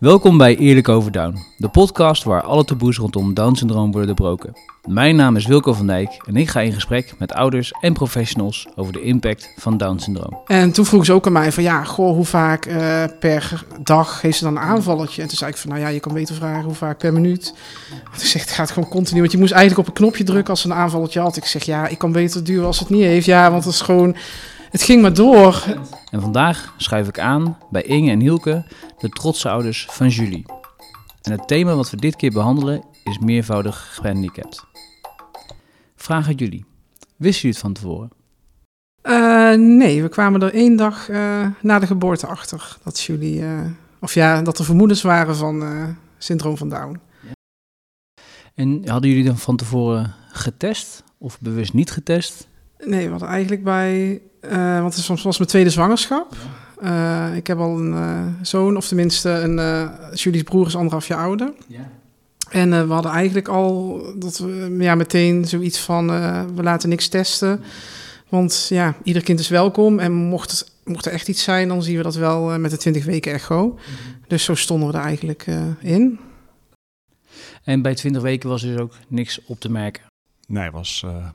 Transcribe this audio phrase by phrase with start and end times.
[0.00, 4.56] Welkom bij Eerlijk Over Down, de podcast waar alle taboes rondom Down-syndroom worden doorbroken.
[4.88, 8.66] Mijn naam is Wilco van Dijk en ik ga in gesprek met ouders en professionals
[8.76, 10.38] over de impact van Down-syndroom.
[10.46, 14.20] En toen vroeg ze ook aan mij van ja, goh, hoe vaak eh, per dag
[14.20, 15.22] heeft ze dan een aanvalletje?
[15.22, 17.54] En toen zei ik van nou ja, je kan beter vragen hoe vaak per minuut.
[17.90, 20.60] Toen zegt het gaat gewoon continu, want je moest eigenlijk op een knopje drukken als
[20.60, 21.36] ze een aanvalletje had.
[21.36, 23.26] Ik zeg ja, ik kan beter duwen als het niet heeft.
[23.26, 24.16] Ja, want het is gewoon,
[24.70, 25.64] het ging maar door.
[26.10, 28.64] En vandaag schuif ik aan bij Inge en Hielke,
[28.98, 30.44] de trotse ouders van Julie.
[31.22, 34.64] En het thema wat we dit keer behandelen is meervoudig gehandicapt.
[35.96, 36.64] Vraag aan jullie.
[37.16, 38.10] Wisten jullie het van tevoren?
[39.02, 43.60] Eh, nee, we kwamen er één dag eh, na de geboorte achter dat jullie, eh,
[44.00, 45.64] of ja, dat er vermoedens waren van
[46.18, 47.00] syndroom van Down.
[48.54, 52.48] En hadden jullie dan van tevoren getest of bewust niet getest?
[52.84, 56.36] Nee, we hadden eigenlijk bij, eh, want het was, was mijn tweede zwangerschap.
[56.80, 61.06] Eh, ik heb al een eh, zoon, of tenminste, een, eh Julie's broer is anderhalf
[61.06, 61.52] jaar ouder.
[61.66, 61.90] Ja.
[62.50, 67.08] En we hadden eigenlijk al dat we ja, meteen zoiets van eh, we laten niks
[67.08, 67.62] testen.
[68.28, 69.98] Want ja, ieder kind is welkom.
[69.98, 72.76] En mocht, het, mocht er echt iets zijn, dan zien we dat wel met de
[72.76, 73.78] 20 weken echo.
[74.26, 76.18] Dus zo stonden we er eigenlijk eh, in.
[77.64, 80.02] En bij 20 weken was dus ook niks op te merken.
[80.46, 81.28] Nee, het was eh,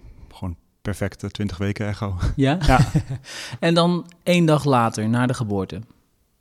[0.85, 2.15] perfecte 20 weken echo.
[2.35, 2.57] Ja?
[2.67, 2.79] Ja.
[3.59, 5.81] en dan één dag later, na de geboorte.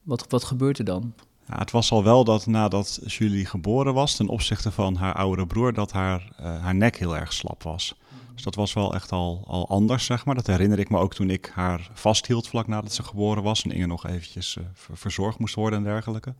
[0.02, 1.12] Wat, wat gebeurt er dan?
[1.48, 5.46] Ja, het was al wel dat nadat Julie geboren was, ten opzichte van haar oudere
[5.46, 7.94] broer, dat haar, eh, haar nek heel erg slap was.
[8.34, 10.34] Dus dat was wel echt al, al anders, zeg maar.
[10.34, 13.62] Dat herinner ik me ook toen ik haar vasthield vlak nadat ze geboren was.
[13.64, 16.34] En Inge nog eventjes eh, ver- verzorgd moest worden en dergelijke.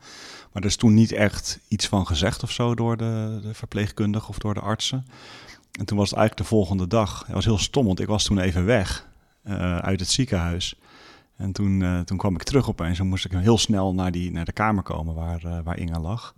[0.52, 4.28] Maar er is toen niet echt iets van gezegd of zo door de, de verpleegkundige
[4.28, 5.06] of door de artsen.
[5.78, 7.22] En toen was het eigenlijk de volgende dag.
[7.26, 9.08] Het was heel stom, want ik was toen even weg
[9.42, 10.74] eh, uit het ziekenhuis.
[11.36, 14.32] En toen, eh, toen kwam ik terug opeens en moest ik heel snel naar, die,
[14.32, 16.34] naar de kamer komen waar, eh, waar Inge lag.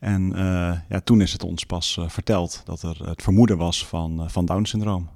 [0.00, 3.86] En eh, ja, toen is het ons pas eh, verteld dat er het vermoeden was
[3.86, 5.08] van, van Down-syndroom.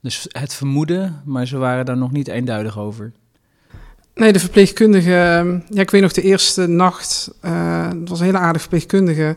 [0.00, 3.12] Dus het vermoeden, maar ze waren daar nog niet eenduidig over.
[4.14, 5.10] Nee, de verpleegkundige,
[5.68, 9.36] ja, ik weet nog de eerste nacht, eh, het was een hele aardige verpleegkundige,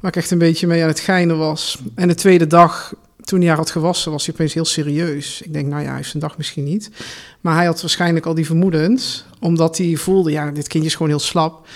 [0.00, 1.78] waar ik echt een beetje mee aan het geinen was.
[1.94, 5.42] En de tweede dag, toen hij haar had gewassen, was hij opeens heel serieus.
[5.42, 6.90] Ik denk, nou ja, hij heeft zijn dag misschien niet.
[7.40, 11.12] Maar hij had waarschijnlijk al die vermoedens, omdat hij voelde, ja, dit kindje is gewoon
[11.12, 11.66] heel slap.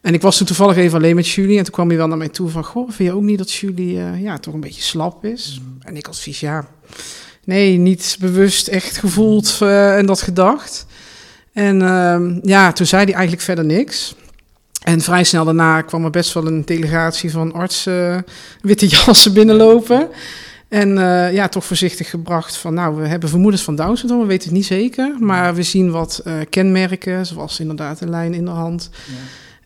[0.00, 2.18] En ik was toen toevallig even alleen met Julie en toen kwam hij wel naar
[2.18, 4.82] mij toe van, goh, vind je ook niet dat Julie eh, ja, toch een beetje
[4.82, 5.60] slap is?
[5.80, 6.68] En ik advies, ja,
[7.44, 10.86] nee, niet bewust echt gevoeld eh, en dat gedacht.
[11.52, 14.14] En ehm, ja, toen zei hij eigenlijk verder niks.
[14.80, 18.24] En vrij snel daarna kwam er best wel een delegatie van artsen,
[18.60, 20.08] witte jassen binnenlopen.
[20.68, 24.26] En eh, ja, toch voorzichtig gebracht van, nou, we hebben vermoedens van Down syndroom, we
[24.26, 25.14] weten het niet zeker.
[25.18, 28.90] Maar we zien wat eh, kenmerken, zoals inderdaad een lijn in de hand.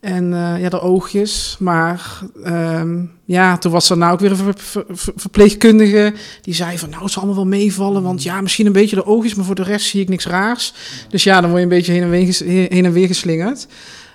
[0.01, 1.57] En eh, ja, de oogjes.
[1.59, 6.55] Maar ehm, ja, toen was er nou ook weer een ver- ver- ver- verpleegkundige die
[6.55, 8.03] zei van, nou, het zal allemaal wel meevallen.
[8.03, 10.75] Want ja, misschien een beetje de oogjes, maar voor de rest zie ik niks raars.
[11.09, 13.67] Dus ja, dan word je een beetje heen en weer, ges- heen en weer geslingerd.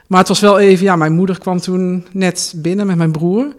[0.09, 3.55] Maar het was wel even, ja, mijn moeder kwam toen net binnen met mijn broer.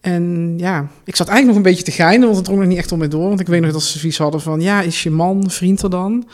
[0.00, 2.78] En ja, ik zat eigenlijk nog een beetje te geinen, want het drong nog niet
[2.78, 3.28] echt om mij door.
[3.28, 5.90] Want ik weet nog dat ze zoiets hadden van, ja, is je man, vriend er
[5.90, 6.28] dan?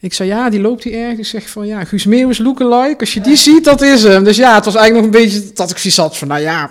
[0.00, 1.34] Ik zei, ja, die loopt hier ergens.
[1.34, 3.00] Ik zeg van, ja, Guus Meeuwis lookalike.
[3.00, 4.24] Als je die ziet, dat is hem.
[4.24, 6.70] Dus ja, het was eigenlijk nog een beetje dat ik zoiets had van, nou ja,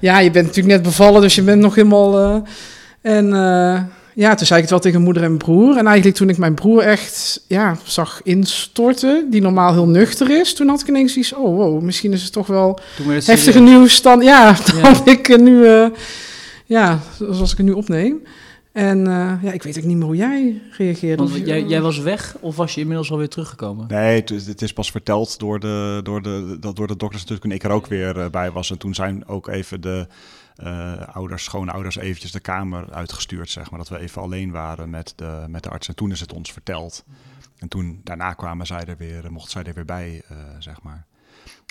[0.00, 2.18] ja, je bent natuurlijk net bevallen, dus je bent nog helemaal...
[2.18, 2.40] eh,
[3.00, 3.82] en eh,
[4.18, 5.76] ja, toen zei ik het wel tegen moeder en broer.
[5.76, 10.54] En eigenlijk toen ik mijn broer echt ja, zag instorten, die normaal heel nuchter is,
[10.54, 13.68] toen had ik ineens iets, oh wow, misschien is het toch wel heftiger serieus.
[13.70, 15.00] nieuws dan, ja, dan Ja.
[15.04, 15.86] ik nu, eh,
[16.66, 18.22] ja, zoals ik het nu opneem.
[18.72, 21.22] En eh, ja, ik weet ook niet meer hoe jij reageerde.
[21.28, 23.84] Want jij, jij was weg of was je inmiddels alweer teruggekomen?
[23.88, 27.22] Nee, het, is- het is pas verteld door de, door de, dat door de dokters
[27.22, 28.70] natuurlijk toen ik er ook weer eh, bij was.
[28.70, 30.06] En toen zijn ook even de
[31.12, 33.78] ouders, schoonouders eventjes de kamer uitgestuurd, zeg maar.
[33.78, 35.88] Dat we even alleen waren met de, met de arts.
[35.88, 37.04] En toen is het ons verteld.
[37.58, 41.06] En toen, daarna kwamen zij er weer, mocht zij er weer bij, eh, zeg maar.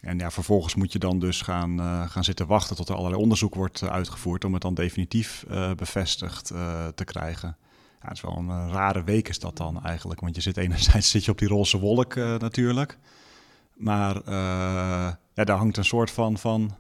[0.04, 3.22] En ja, vervolgens moet je dan dus gaan, eh, gaan zitten wachten tot er allerlei
[3.22, 7.58] onderzoek wordt eh, uitgevoerd om het dan definitief eh, bevestigd eh, te krijgen.
[8.02, 10.58] Ja, het is wel een eh, rare week is dat dan eigenlijk, want je zit
[10.58, 12.98] enerzijds zit je op die roze wolk eh, natuurlijk,
[13.74, 16.76] maar eh, ja, daar hangt een soort van, van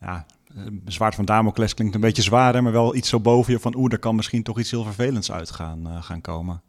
[0.00, 0.35] ja, eh,
[0.84, 3.76] zwaard van Damocles klinkt een beetje zwaar, hè, maar wel iets zo boven je van
[3.76, 6.62] oeh, er kan misschien toch iets heel vervelends uit gaan, eh, gaan komen.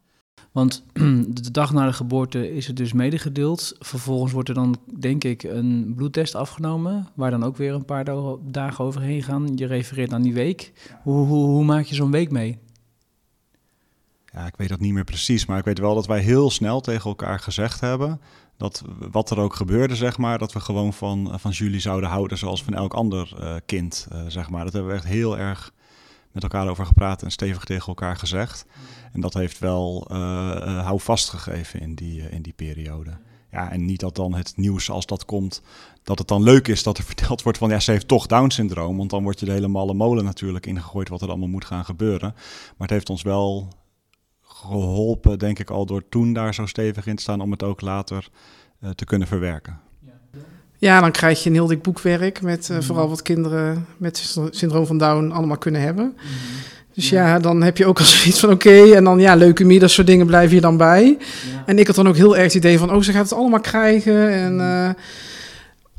[0.52, 0.84] Want
[1.42, 3.76] de dag na de geboorte is het dus medegedeeld.
[3.78, 7.08] Vervolgens wordt er dan, denk ik, een bloedtest afgenomen.
[7.14, 8.04] Waar dan ook weer een paar
[8.42, 9.56] dagen overheen gaan.
[9.56, 10.72] Je refereert aan die week.
[11.02, 12.58] Hoe, hoe, hoe maak je zo'n week mee?
[14.32, 16.80] ja, ik weet dat niet meer precies, maar ik weet wel dat wij heel snel
[16.80, 18.20] tegen elkaar gezegd hebben
[18.58, 22.38] dat wat er ook gebeurde, zeg maar, dat we gewoon van, van Julie zouden houden
[22.38, 24.64] zoals van elk ander uh, kind, uh, zeg maar.
[24.64, 25.72] Dat hebben we echt heel erg
[26.32, 28.66] met elkaar over gepraat en stevig tegen elkaar gezegd.
[29.12, 33.18] En dat heeft wel uh, houvast gegeven in die, in die periode.
[33.50, 35.62] Ja, en niet dat dan het nieuws als dat komt,
[36.02, 38.96] dat het dan leuk is dat er verteld wordt van ja, ze heeft toch Down-syndroom.
[38.96, 41.84] Want dan word je de hele malle molen natuurlijk ingegooid wat er allemaal moet gaan
[41.84, 42.32] gebeuren.
[42.34, 43.68] Maar het heeft ons wel
[44.60, 47.80] geholpen, denk ik, al door toen daar zo stevig in te staan om het ook
[47.80, 48.28] later
[48.84, 49.80] uh, te kunnen verwerken.
[50.80, 54.86] Ja, dan krijg je een heel dik boekwerk met uh, vooral wat kinderen met syndroom
[54.86, 56.04] van Down allemaal kunnen hebben.
[56.04, 56.78] Mm -hmm.
[56.94, 57.26] Dus ja.
[57.26, 57.38] ja.
[57.38, 60.06] dan heb je ook al zoiets van oké, okay, en dan ja, leukemie, dat soort
[60.06, 61.18] dingen blijven je dan bij.
[61.52, 61.62] Ja.
[61.66, 63.60] En ik had dan ook heel erg het idee van, oh, ze gaat het allemaal
[63.60, 64.30] krijgen.
[64.30, 64.90] En uh,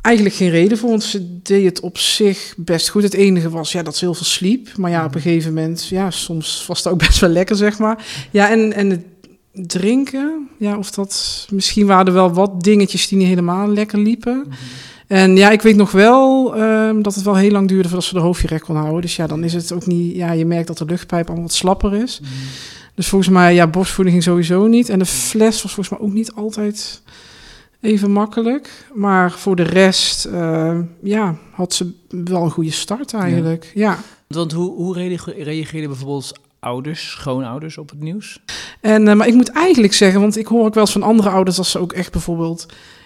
[0.01, 3.04] eigenlijk geen reden voor, want ze deed het op zich best goed.
[3.04, 4.78] Het enige was ja, dat ze heel veel sliep.
[4.78, 7.80] Maar ja, op een gegeven moment, ja, soms was het ook best wel lekker, zeg
[7.80, 8.06] maar.
[8.31, 9.04] Ja, en, en het
[9.51, 11.46] drinken, ja, of dat...
[11.50, 14.36] Misschien waren er wel wat dingetjes die niet helemaal lekker liepen.
[14.36, 14.57] Mm -hmm.
[15.10, 18.13] En ja, ik weet nog wel um, dat het wel heel lang duurde voordat ze
[18.13, 19.02] de hoofdje recht kon houden.
[19.02, 20.16] Dus ja, dan is het ook niet...
[20.16, 22.19] Ja, je merkt dat de luchtpijp allemaal wat slapper is.
[22.22, 22.28] Mm.
[22.95, 24.90] Dus volgens mij, ja, borstvoeding ging sowieso niet.
[24.90, 27.02] En de fles was volgens mij ook niet altijd
[27.81, 28.86] even makkelijk.
[28.94, 33.72] Maar voor de rest, uh, ja, had ze wel een goede start eigenlijk.
[33.74, 33.92] Ja.
[33.92, 34.00] ja.
[34.28, 34.94] Want hoe, hoe
[35.38, 38.40] reageerden bijvoorbeeld ouders, schoonouders op het nieuws?
[38.81, 41.30] En, uh, maar ik moet eigenlijk zeggen, want ik hoor ook wel eens van andere
[41.30, 41.58] ouders...
[41.58, 42.66] als ze ook echt bijvoorbeeld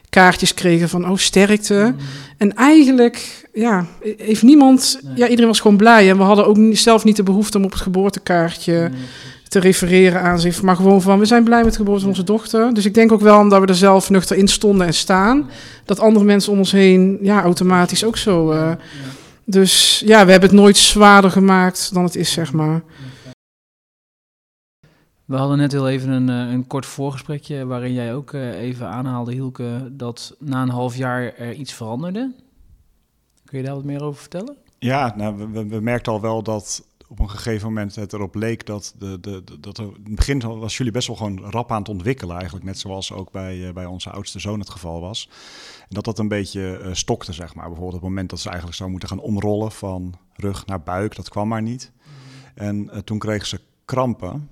[0.09, 1.93] kaartjes kregen van oh sterkte.
[1.95, 2.05] Mm.
[2.37, 3.85] En eigenlijk ja,
[4.17, 5.13] heeft niemand, nee.
[5.15, 7.71] ja iedereen was gewoon blij en we hadden ook zelf niet de behoefte om op
[7.71, 9.01] het geboortekaartje nee,
[9.53, 12.23] te refereren aan zich, maar gewoon van we zijn blij met de geboorte van onze
[12.23, 12.73] dochter.
[12.73, 15.49] Dus ik denk ook wel omdat we er zelf nuchter in stonden en staan,
[15.85, 18.51] dat andere mensen om ons heen ja automatisch ook zo.
[18.51, 18.77] Uh, ja.
[19.45, 22.83] Dus ja, we hebben het nooit zwaarder gemaakt dan het is zeg maar.
[25.25, 28.87] We hadden net heel even een, eh, een kort voorgesprekje waarin jij ook uh, even
[28.87, 32.31] aanhaalde, Hielke, dat na een half jaar er iets veranderde.
[33.45, 34.55] Kun je daar wat meer over vertellen?
[34.79, 38.65] Ja, nou, we, we merkten al wel dat op een gegeven moment het erop leek
[38.65, 41.71] dat, de, de, de, dat er, in het begin was jullie best wel gewoon rap
[41.71, 42.65] aan het ontwikkelen eigenlijk.
[42.65, 45.29] Net zoals ook bij, uh, bij onze oudste zoon het geval was.
[45.79, 47.65] En dat dat een beetje uh, stokte, zeg maar.
[47.65, 51.15] Bijvoorbeeld op het moment dat ze eigenlijk zou moeten gaan omrollen van rug naar buik,
[51.15, 51.91] dat kwam maar niet.
[52.55, 54.49] En uh, toen kreeg ze krampen.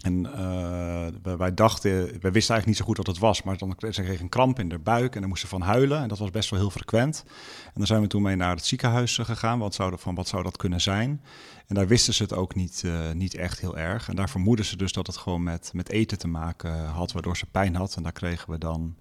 [0.00, 3.74] En uh, wij dachten, wij wisten eigenlijk niet zo goed wat het was, maar dan
[3.90, 6.02] ze kreeg een kramp in de buik en dan moesten ze van huilen.
[6.02, 7.22] En dat was best wel heel frequent.
[7.64, 10.28] En dan zijn we toen mee naar het ziekenhuis eh, gegaan, wat zou, van wat
[10.28, 11.22] zou dat kunnen zijn.
[11.66, 14.08] En daar wisten ze het ook niet, uh, niet echt heel erg.
[14.08, 17.36] En daar vermoeden ze dus dat het gewoon met, met eten te maken had, waardoor
[17.36, 17.96] ze pijn had.
[17.96, 18.94] En daar kregen we dan,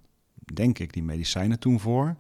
[0.54, 2.16] denk ik, die medicijnen toen voor.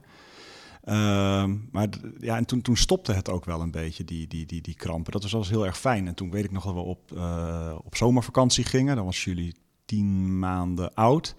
[0.89, 1.87] Uh, maar
[2.19, 5.11] ja, en toen, toen stopte het ook wel een beetje, die, die, die, die krampen.
[5.11, 6.07] Dat was, was heel erg fijn.
[6.07, 8.95] En toen weet ik nog dat we op, uh, op zomervakantie gingen.
[8.95, 9.55] Dan was jullie
[9.85, 11.35] tien maanden oud.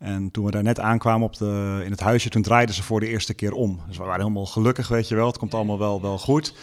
[0.00, 3.00] En toen we daar net aankwamen op de, in het huisje, toen draaiden ze voor
[3.00, 3.80] de eerste keer om.
[3.86, 5.26] Dus we waren helemaal gelukkig, weet je wel.
[5.26, 6.54] Het komt allemaal wel, wel goed.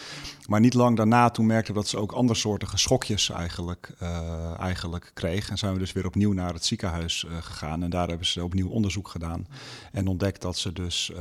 [0.47, 5.11] Maar niet lang daarna, toen merkten we dat ze ook andersoortige schokjes eigenlijk, uh, eigenlijk
[5.13, 5.49] kreeg.
[5.49, 7.83] En zijn we dus weer opnieuw naar het ziekenhuis uh, gegaan.
[7.83, 9.47] En daar hebben ze opnieuw onderzoek gedaan.
[9.91, 11.19] En ontdekt dat ze dus uh,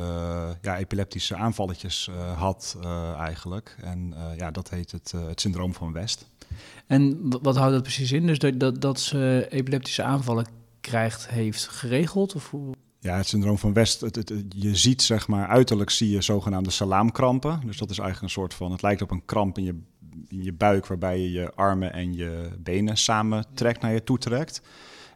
[0.63, 2.79] ja, epileptische aanvalletjes had
[3.19, 3.77] eigenlijk.
[3.83, 6.27] En ja, dat heet het, het syndroom van West.
[6.87, 8.27] En wat houdt dat precies in?
[8.27, 12.35] Dus dat, dat, dat ze epileptische aanvallen krijgt, heeft geregeld?
[12.35, 12.75] Of hoe?
[13.00, 17.61] Ja, het syndroom van West, het, je ziet zeg maar, uiterlijk zie je zogenaamde salaamkrampen.
[17.65, 19.79] Dus dat is eigenlijk een soort van, het lijkt op een kramp in je,
[20.43, 24.63] je buik waarbij je je armen en je benen samen trekt, naar je toe trekt.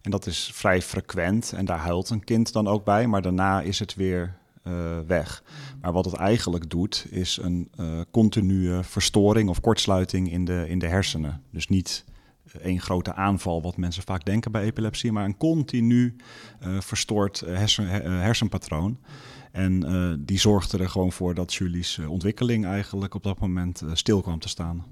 [0.02, 3.60] En dat is vrij frequent en daar huilt een kind dan ook bij, maar daarna
[3.60, 5.42] is het weer uh, weg.
[5.80, 10.78] Maar wat het eigenlijk doet, is een uh, continue verstoring of kortsluiting in de, in
[10.78, 11.42] de hersenen.
[11.50, 12.04] Dus niet
[12.60, 16.16] één grote aanval, wat mensen vaak denken bij epilepsie, maar een continu
[16.62, 18.98] uh, verstoord uh, hersen, uh, hersenpatroon.
[19.52, 24.38] En die zorgde er gewoon voor dat Julie's ontwikkeling eigenlijk op dat moment stil kwam
[24.38, 24.84] te staan.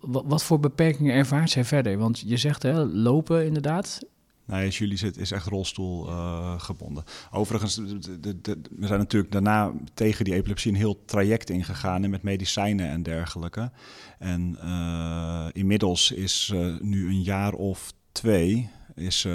[0.00, 1.98] wat voor beperkingen ervaart zij verder?
[1.98, 4.00] Want je zegt hè, lopen inderdaad.
[4.46, 7.04] Nee, Julie zit, is echt rolstoel uh, gebonden.
[7.30, 12.10] Overigens, de, de, we zijn natuurlijk daarna tegen die epilepsie een heel traject ingegaan en
[12.10, 13.70] met medicijnen en dergelijke.
[14.18, 19.26] En uh, inmiddels is uh, nu een jaar of twee is,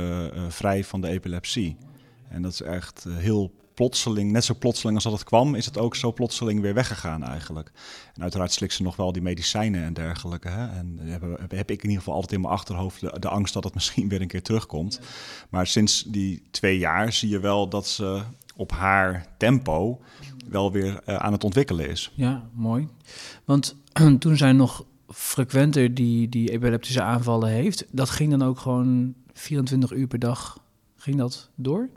[0.48, 1.78] vrij van de epilepsie.
[2.30, 5.78] En dat is echt heel plotseling, net zo plotseling als dat het kwam, is het
[5.78, 7.72] ook zo plotseling weer weggegaan eigenlijk.
[8.14, 10.50] En uiteraard slikt ze nog wel die medicijnen en dergelijke.
[10.50, 10.68] Hè?
[10.68, 13.64] En heb, heb, ik in ieder geval altijd in mijn achterhoofd de, de, angst dat
[13.64, 15.00] het misschien weer een keer terugkomt.
[15.50, 18.22] Maar sinds die twee jaar zie je wel dat ze
[18.56, 20.02] op haar tempo
[20.50, 22.12] wel weer uh, aan het ontwikkelen is.
[22.16, 22.88] Ja, mooi.
[23.46, 23.76] Want
[24.20, 29.92] toen zij nog frequenter die, die epileptische aanvallen heeft, dat ging dan ook gewoon 24
[29.92, 30.60] uur per dag,
[30.96, 31.90] ging dat door?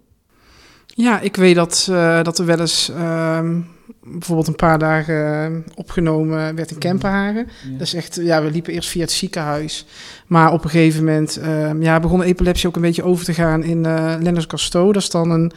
[0.95, 3.61] Ja, ik weet dat, uh, dat er wel eens ehm,
[4.05, 7.49] bijvoorbeeld een paar dagen eh, opgenomen werd in Kempenhagen.
[7.71, 7.79] Ja.
[7.79, 9.87] Dat is echt, ja, we liepen eerst via het ziekenhuis.
[10.27, 13.35] Maar op een gegeven moment uh, ja, begon de epilepsie ook een beetje over te
[13.35, 14.95] gaan in uh, Lennox-Gastaut.
[14.95, 15.53] Dat is dan een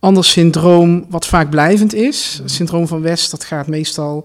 [0.00, 2.38] ander syndroom wat vaak blijvend is.
[2.42, 4.24] Het syndroom van West, dat gaat meestal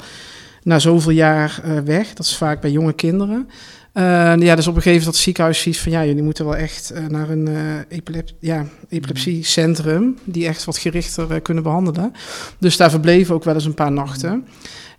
[0.63, 2.13] na zoveel jaar weg.
[2.13, 3.49] Dat is vaak bij jonge kinderen.
[3.93, 4.03] Uh,
[4.37, 6.91] ja, dus op een gegeven moment dat ziekenhuis ziet van ja, jullie moeten wel echt
[6.93, 7.49] uh, naar een
[7.89, 12.13] epilep ja, epilepsiecentrum die echt wat gerichter kunnen behandelen.
[12.59, 14.45] Dus daar verbleven ook wel eens een paar nachten.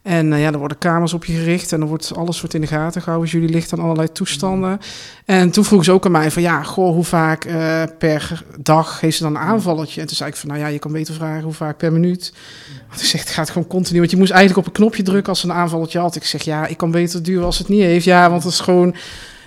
[0.05, 2.61] En uh, ja, er worden kamers op je gericht en er wordt, alles wordt in
[2.61, 3.31] de gaten gehouden.
[3.31, 4.79] Dus jullie ligt aan allerlei toestanden.
[5.25, 9.01] En toen vroeg ze ook aan mij van ja, goh, hoe vaak uh, per dag
[9.01, 10.01] heeft ze dan een aanvalletje?
[10.01, 12.35] En toen zei ik van nou ja, je kan beter vragen hoe vaak per minuut.
[12.89, 13.99] Want ik zeg, het gaat gewoon continu.
[13.99, 16.17] Want je moest eigenlijk op een knopje drukken als ze een aanvalletje had.
[16.17, 18.05] Ik zeg ja, ik kan beter duwen als het niet heeft.
[18.05, 18.95] Ja, want het is gewoon,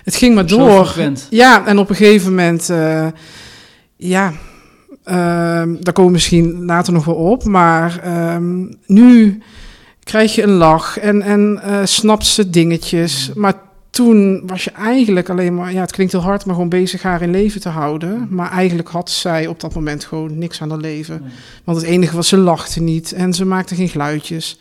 [0.04, 0.94] het ging maar door.
[1.30, 3.06] Ja, en op een gegeven moment, uh,
[3.96, 4.32] ja,
[5.04, 7.44] ehm, daar komen we misschien later nog wel op.
[7.44, 8.00] Maar
[8.34, 9.42] um, nu
[10.08, 13.30] krijg je een lach en, en uh, snapt ze dingetjes.
[13.34, 13.54] Maar
[13.90, 17.22] toen was je eigenlijk alleen maar, ja, het klinkt heel hard, maar gewoon bezig haar
[17.22, 18.26] in leven te houden.
[18.30, 21.22] Maar eigenlijk had zij op dat moment gewoon niks aan haar leven.
[21.64, 24.58] Want het enige was, ze lachte niet en ze maakte geen geluidjes.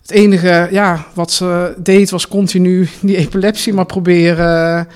[0.00, 4.88] Het enige, ja, wat ze deed was continu die epilepsie maar proberen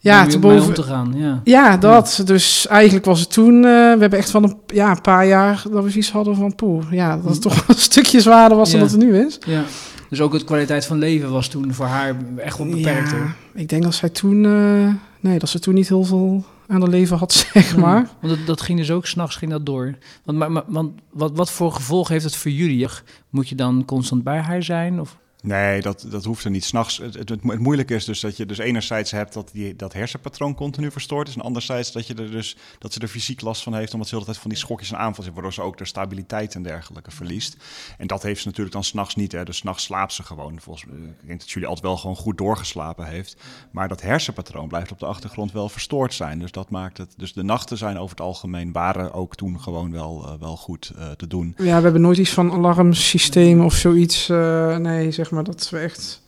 [0.00, 1.12] ja, te boven om te gaan.
[1.16, 2.14] Ja, ja dat.
[2.16, 2.24] Ja.
[2.24, 3.54] Dus eigenlijk was het toen.
[3.54, 6.54] Uh, we hebben echt van een, ja, een paar jaar dat we iets hadden van
[6.54, 6.84] poeh.
[6.90, 8.78] Ja, dat het toch een stukje zwaarder was ja.
[8.78, 9.38] dan dat het nu is.
[9.46, 9.62] Ja.
[10.08, 13.10] Dus ook het kwaliteit van leven was toen voor haar echt wel beperkt.
[13.10, 14.44] Ja, ik denk dat zij toen.
[14.44, 18.08] Uh, nee, dat ze toen niet heel veel aan haar leven had, zeg maar.
[18.20, 19.94] want dat, dat ging dus ook s'nachts ging dat door.
[20.24, 22.88] Want, maar, maar, want wat, wat voor gevolg heeft het voor jullie?
[23.30, 25.00] Moet je dan constant bij haar zijn?
[25.00, 25.16] Of?
[25.42, 26.64] Nee, dat, dat hoeft er niet.
[26.64, 29.92] S'nachts, het, het, het, moeilijke is dus dat je dus enerzijds hebt dat die, dat
[29.92, 31.34] hersenpatroon continu verstoord is.
[31.34, 34.18] En anderzijds dat, je er dus, dat ze er fysiek last van heeft, omdat ze
[34.18, 37.10] de tijd van die schokjes en aanvallen heeft, waardoor ze ook de stabiliteit en dergelijke
[37.10, 37.56] verliest.
[37.98, 39.32] En dat heeft ze natuurlijk dan s'nachts niet.
[39.32, 39.44] Hè.
[39.44, 40.60] Dus s'nachts slaapt ze gewoon.
[40.60, 40.84] Volgens,
[41.20, 43.36] ik denk dat jullie altijd wel gewoon goed doorgeslapen heeft.
[43.70, 46.38] Maar dat hersenpatroon blijft op de achtergrond wel verstoord zijn.
[46.38, 47.14] Dus dat maakt het.
[47.16, 50.92] Dus de nachten zijn over het algemeen waren ook toen gewoon wel, uh, wel goed
[50.96, 51.54] uh, te doen.
[51.56, 54.28] Ja, we hebben nooit iets van alarmsysteem of zoiets.
[54.78, 56.20] Nee, zeg maar dat we echt.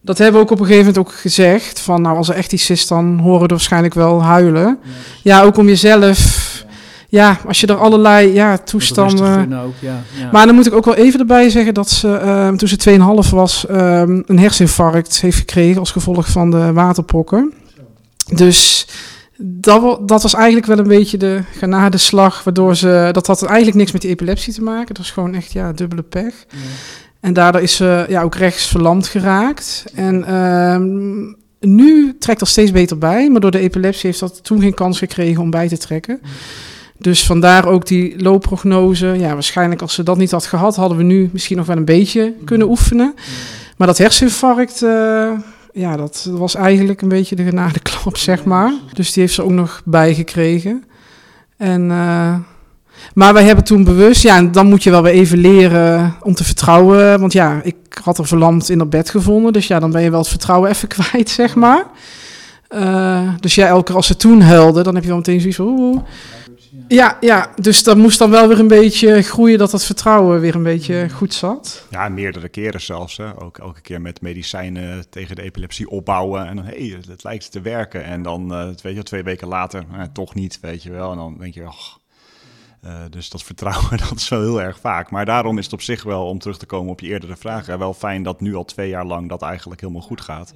[0.00, 1.80] Dat hebben we ook op een gegeven moment ook gezegd.
[1.80, 4.78] Van nou, als er echt iets is, dan horen we waarschijnlijk wel huilen.
[5.22, 6.54] Ja, ook om jezelf.
[7.08, 9.52] Ja, als je er allerlei ja, toestanden.
[9.58, 10.02] Ook, ja.
[10.32, 13.30] Maar dan moet ik ook wel even erbij zeggen dat ze um, toen ze 2,5
[13.30, 17.52] was, um, een herseninfarct heeft gekregen als gevolg van de waterpokken.
[18.34, 18.86] Dus
[19.38, 23.08] dat, dat was eigenlijk wel een beetje de genadeslag, waardoor ze.
[23.12, 24.86] Dat had eigenlijk niks met die epilepsie te maken.
[24.86, 26.34] Dat was gewoon echt ja, dubbele pech.
[27.20, 29.84] En daardoor is ze ja, ook rechts verlamd geraakt.
[29.94, 34.60] En uh, nu trekt er steeds beter bij, maar door de epilepsie heeft dat toen
[34.60, 36.20] geen kans gekregen om bij te trekken.
[36.98, 39.06] Dus vandaar ook die loopprognose.
[39.06, 41.84] Ja, waarschijnlijk als ze dat niet had gehad, hadden we nu misschien nog wel een
[41.84, 43.14] beetje kunnen oefenen.
[43.76, 45.30] Maar dat herseninfarct, uh,
[45.72, 48.72] ja, dat was eigenlijk een beetje de genadeklap, zeg maar.
[48.92, 50.84] Dus die heeft ze ook nog bijgekregen.
[51.56, 51.82] En...
[51.82, 52.36] Uh,
[53.14, 56.34] maar wij hebben toen bewust, ja, en dan moet je wel weer even leren om
[56.34, 57.20] te vertrouwen.
[57.20, 59.52] Want ja, ik had er verlamd in dat bed gevonden.
[59.52, 61.86] Dus ja, dan ben je wel het vertrouwen even kwijt, zeg maar.
[62.74, 65.56] Uh, dus ja, elke keer als ze toen huilde, dan heb je wel meteen zoiets
[65.56, 65.66] van...
[65.66, 66.02] Oeh.
[66.88, 70.54] Ja, ja, dus dat moest dan wel weer een beetje groeien dat dat vertrouwen weer
[70.54, 71.86] een beetje goed zat.
[71.90, 73.16] Ja, meerdere keren zelfs.
[73.16, 73.40] Hè.
[73.42, 76.46] Ook elke keer met medicijnen tegen de epilepsie opbouwen.
[76.46, 78.04] En dan, hé, hey, het lijkt te werken.
[78.04, 81.10] En dan, uh, weet je, twee weken later, eh, toch niet, weet je wel.
[81.10, 81.78] En dan denk je, oh,
[82.86, 85.10] uh, dus dat vertrouwen, dat is wel heel erg vaak.
[85.10, 87.78] Maar daarom is het op zich wel, om terug te komen op je eerdere vragen,
[87.78, 90.54] wel fijn dat nu al twee jaar lang dat eigenlijk helemaal goed gaat.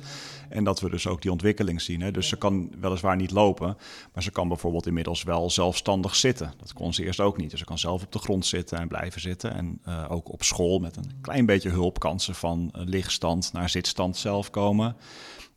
[0.48, 2.00] En dat we dus ook die ontwikkeling zien.
[2.00, 2.10] Hè.
[2.10, 3.76] Dus ze kan weliswaar niet lopen,
[4.14, 6.52] maar ze kan bijvoorbeeld inmiddels wel zelfstandig zitten.
[6.58, 7.50] Dat kon ze eerst ook niet.
[7.50, 9.54] Dus ze kan zelf op de grond zitten en blijven zitten.
[9.54, 13.68] En uh, ook op school met een klein beetje hulp kan van uh, lichtstand naar
[13.68, 14.96] zitstand zelf komen.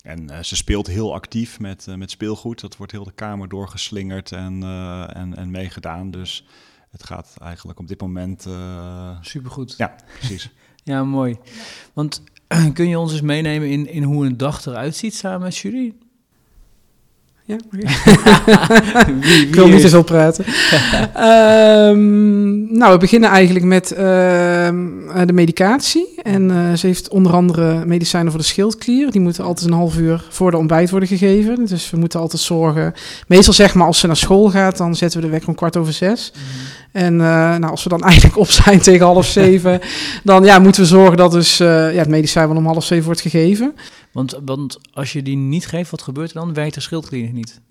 [0.03, 2.61] En uh, ze speelt heel actief met, uh, met speelgoed.
[2.61, 6.11] Dat wordt heel de kamer doorgeslingerd en, uh, en, en meegedaan.
[6.11, 6.45] Dus
[6.91, 8.47] het gaat eigenlijk op dit moment...
[9.21, 9.73] Supergoed.
[9.77, 10.49] Ja, precies.
[10.83, 11.37] ja, mooi.
[11.93, 12.23] Want
[12.73, 15.97] kun je ons eens meenemen in, in hoe een dag eruit ziet samen met jullie?
[17.45, 17.85] Ja, wie,
[19.27, 20.45] wie ik wil niet te veel praten.
[21.87, 23.97] um, nou, we beginnen eigenlijk met uh,
[25.25, 26.21] de medicatie.
[26.21, 29.11] En uh, ze heeft onder andere medicijnen voor de schildklier.
[29.11, 31.65] Die moeten altijd een half uur voor de ontbijt worden gegeven.
[31.65, 32.93] Dus we moeten altijd zorgen.
[33.27, 35.77] Meestal zeg maar als ze naar school gaat, dan zetten we de wekker om kwart
[35.77, 36.33] over zes.
[36.35, 36.41] Mm.
[36.91, 37.19] En uh,
[37.57, 39.79] nou, als we dan eigenlijk op zijn tegen half zeven,
[40.23, 43.21] dan ja, moeten we zorgen dat dus ja, het medicijn wel om half zeven wordt
[43.21, 43.73] gegeven.
[44.13, 46.53] Want, want als je die niet geeft, wat gebeurt er dan?
[46.53, 47.61] Werkt de schildklier niet?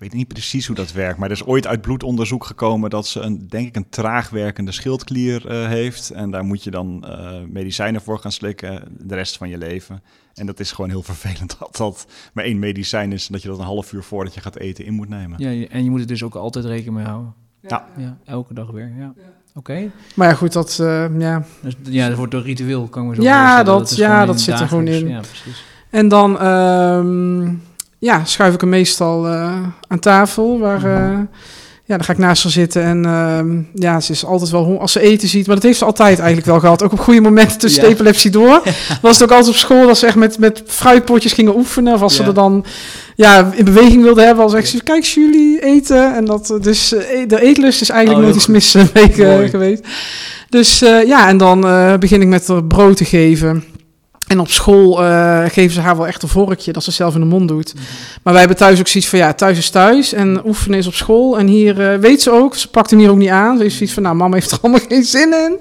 [0.00, 3.06] Ik weet niet precies hoe dat werkt, maar er is ooit uit bloedonderzoek gekomen dat
[3.06, 6.10] ze een, denk ik, een traag werkende schildklier eh, heeft.
[6.10, 10.02] En daar moet je dan eh, medicijnen voor gaan slikken de rest van je leven.
[10.34, 13.48] En dat is gewoon heel vervelend dat dat maar één medicijn is en dat je
[13.48, 15.38] dat een half uur voordat je gaat eten in moet nemen.
[15.38, 17.34] Ja, en je moet er dus ook altijd rekening mee houden.
[17.60, 17.88] Ja.
[17.96, 18.92] Ja, elke dag weer.
[18.98, 19.14] Ja.
[19.54, 19.90] Oké.
[20.14, 21.42] Maar ja, goed, dat, eh, ja.
[21.60, 23.64] Dus, ja, dat wordt door ritueel, kan ik me zo Ja, voorstellen.
[23.78, 25.08] dat- is ja, dat zit er gewoon in.
[25.08, 25.64] Ja, precies.
[25.90, 27.48] En dan ehm,
[27.98, 30.58] ja, schuif ik hem meestal eh, aan tafel.
[30.58, 31.18] Waar, eh,
[31.90, 32.82] ja, dan ga ik naast haar zitten.
[32.82, 35.46] En ehm, ja, ze is altijd wel als ze eten ziet.
[35.46, 36.82] Maar dat heeft ze altijd eigenlijk wel gehad.
[36.82, 37.88] Ook op goede momenten tussen Ja.
[37.88, 38.62] de epilepsie door.
[39.02, 41.94] Was het ook altijd op school dat ze echt met, met fruitpotjes gingen oefenen.
[41.94, 42.64] Of als ze er dan
[43.16, 44.44] ja, in beweging wilde hebben.
[44.44, 46.14] Als ze kijk jullie eten.
[46.14, 49.26] En dat, eh, dus eh, de eetlust is eigenlijk Oh, nooit iets mis eh, mee,
[49.36, 49.48] Mooi.
[49.48, 49.82] geweest.
[50.48, 51.60] Dus ja, en dan
[52.00, 53.64] begin ik met haar brood te geven.
[54.30, 57.20] En op school eh, geven ze haar wel echt een vorkje dat ze zelf in
[57.20, 57.74] de mond doet.
[58.22, 60.94] Maar wij hebben thuis ook zoiets van, ja, thuis is thuis en oefenen is op
[60.94, 61.38] school.
[61.38, 63.56] En hier eh, weet ze ook, ze pakt hem hier ook niet aan.
[63.56, 65.56] Ze heeft zoiets van, nou, mama heeft er allemaal geen zin in.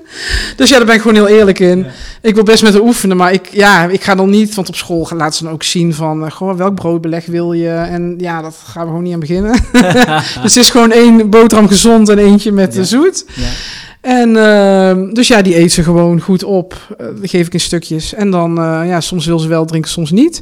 [0.55, 1.77] Dus ja, daar ben ik gewoon heel eerlijk in.
[1.79, 1.85] Ja.
[2.21, 4.75] Ik wil best met haar oefenen, maar ik, ja, ik ga dan niet, want op
[4.75, 7.69] school laat ze dan ook zien van, eh, goh, welk broodbeleg wil je?
[7.69, 9.51] En ja, dat gaan we gewoon niet aan beginnen.
[10.41, 12.83] dus het is gewoon één boterham gezond en eentje met Ja.
[12.83, 13.25] zoet.
[13.33, 13.43] Ja.
[14.01, 16.95] En ehm, dus ja, die eet ze gewoon goed op.
[16.97, 18.13] Eh, geef ik in stukjes.
[18.13, 20.41] En dan, eh, ja, soms wil ze wel drinken, soms niet.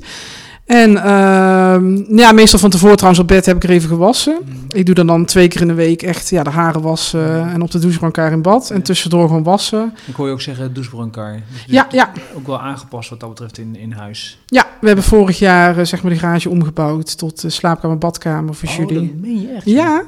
[0.68, 4.38] En ehm, ja, meestal van tevoren trouwens op bed heb ik er even gewassen.
[4.70, 7.62] Ik doe dan dan twee keer in de week echt ja, de haren wassen en
[7.62, 8.70] op de douchebrancard in bad.
[8.72, 9.94] En tussendoor gewoon wassen.
[10.06, 11.36] Ik hoor je ook zeggen douchebrancard.
[11.52, 14.40] Dus Ja, ja, Ook wel aangepast wat dat betreft in, in huis.
[14.46, 18.54] ja, we hebben vorig jaar eh, zeg maar de garage omgebouwd tot uh, slaapkamer, badkamer
[18.56, 19.08] voor Oh, jullie.
[19.14, 19.66] dat meen je echt?
[19.66, 20.04] Ja,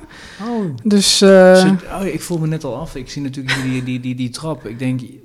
[0.50, 0.66] Oh.
[0.84, 1.22] dus...
[1.22, 2.96] eh, Zit- oh, ik voel me net al af.
[2.96, 4.66] Ik zie natuurlijk die, die, die, die trap.
[4.68, 5.20] Ik denk, je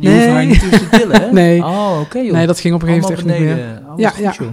[0.00, 0.14] Nee.
[0.14, 1.32] hoeft haar niet tussen te tillen, hè?
[1.42, 1.64] Nee.
[1.64, 3.82] Oh, oké, nee, dat ging op een gegeven moment echt niet meer.
[3.88, 4.34] Oh, Ja, goed, ja.
[4.38, 4.48] joh.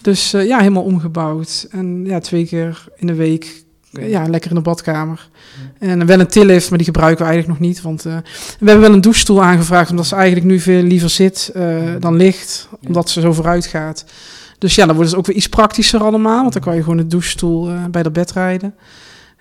[0.00, 1.66] Dus eh, ja, helemaal omgebouwd.
[1.70, 5.28] En ja, twee keer in de week, ja, lekker in de badkamer.
[5.78, 7.82] En wel een tillift, maar die gebruiken we eigenlijk nog niet.
[7.82, 8.16] Want eh,
[8.58, 12.16] we hebben wel een douchestoel aangevraagd, omdat ze eigenlijk nu veel liever zit eh, dan
[12.16, 12.68] ligt.
[12.86, 14.04] Omdat ze zo vooruit gaat.
[14.58, 16.40] Dus ja, dan wordt het ook weer iets praktischer allemaal.
[16.40, 18.74] Want dan kan je gewoon de douchestoel eh, bij de bed rijden.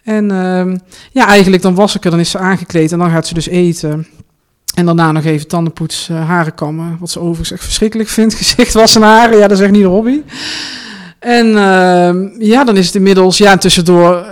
[0.03, 0.77] En ehm,
[1.11, 3.47] ja, eigenlijk dan was ik er, dan is ze aangekleed en dan gaat ze dus
[3.47, 4.07] eten.
[4.73, 6.97] En daarna nog even tandenpoets, eh, haren kammen.
[6.99, 8.33] Wat ze overigens echt verschrikkelijk vindt.
[8.43, 10.21] Gezicht wassen en haren, ja, dat is echt niet de hobby.
[11.19, 14.25] En ehm, ja, dan is het inmiddels, ja, en tussendoor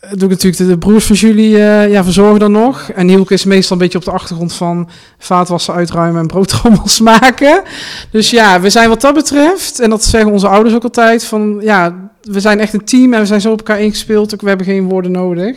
[0.00, 2.90] eh, doe ik natuurlijk de, de broers van jullie, eh, ja, verzorgen dan nog.
[2.90, 7.62] En Hielke is meestal een beetje op de achtergrond van vaatwassen uitruimen en broodtrommels maken.
[8.10, 11.58] Dus ja, we zijn wat dat betreft, en dat zeggen onze ouders ook altijd, van
[11.60, 14.48] ja, we zijn echt een team en we zijn zo op elkaar ingespeeld, ook we
[14.48, 15.56] hebben geen woorden nodig.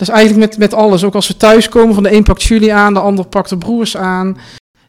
[0.00, 2.94] Dus eigenlijk met, met alles, ook als we thuiskomen, van de een pakt jullie aan,
[2.94, 4.36] de ander pakt de broers aan.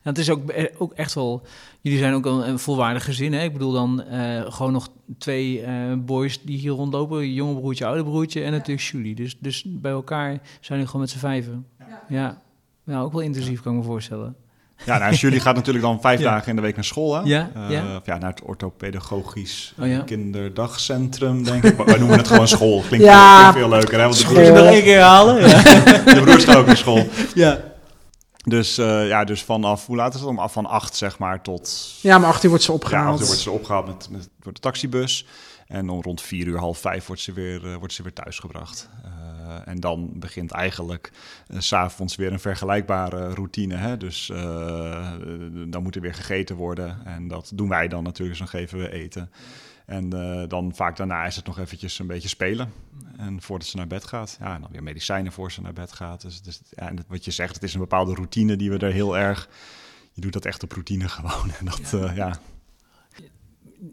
[0.01, 1.41] Het is ook, eh, ook echt wel...
[1.81, 3.43] Jullie zijn ook een, een volwaardig gezin, hè?
[3.43, 7.33] Ik bedoel dan eh, gewoon nog twee eh, boys die hier rondlopen.
[7.33, 9.15] Jonge broertje, oude broertje en natuurlijk Julie.
[9.15, 11.65] Dus, dus bij elkaar zijn jullie gewoon met z'n vijven.
[12.09, 12.41] Ja.
[12.85, 13.01] ja.
[13.01, 14.35] ook wel intensief kan ik me voorstellen.
[14.85, 16.31] Ja, nou, jullie gaat natuurlijk dan vijf Ja.
[16.31, 17.21] dagen in de week naar school, hè?
[17.23, 17.95] Ja, Eh, ja.
[17.97, 19.99] of ja, naar het orthopedagogisch Oh ja.
[19.99, 21.77] kinderdagcentrum, denk ik.
[21.77, 22.83] Maar wij noemen het gewoon school.
[22.87, 23.37] Klinkt, Ja.
[23.39, 24.03] klinkt veel leuker, hè?
[24.03, 24.33] Want de School.
[24.33, 25.47] broers, Nog één keer halen?
[25.49, 25.61] Ja.
[26.13, 27.07] de broers gaan ook naar school.
[27.35, 27.59] ja.
[28.43, 30.29] Dus eh, ja, dus vanaf, hoe laat is het?
[30.29, 31.93] Om af van acht, zeg maar, tot...
[32.01, 33.11] Ja, maar acht uur wordt ze Ja, opgehaald.
[33.11, 35.25] acht uur wordt ze opgehaald met, met, door de taxibus.
[35.67, 38.89] En om rond vier uur, half vijf wordt ze weer, eh, wordt ze weer thuisgebracht.
[39.41, 41.11] Eh, en dan begint eigenlijk
[41.47, 43.75] eh, s s'avonds weer een vergelijkbare routine.
[43.75, 43.97] Hè?
[43.97, 45.11] Dus eh,
[45.67, 47.05] dan moet er weer gegeten worden.
[47.05, 49.31] En dat doen wij dan natuurlijk, dus dan geven we eten.
[49.91, 52.73] En eh, dan vaak daarna is het nog eventjes een beetje spelen.
[53.17, 54.37] En voordat ze naar bed gaat.
[54.39, 56.21] Ja, en dan weer medicijnen voor ze naar bed gaat.
[56.21, 58.91] Dus, dus ja, en wat je zegt, het is een bepaalde routine die we er
[58.91, 59.49] heel erg...
[60.13, 61.51] Je doet dat echt op routine gewoon.
[61.59, 62.13] En dat, ja.
[62.13, 62.39] ja.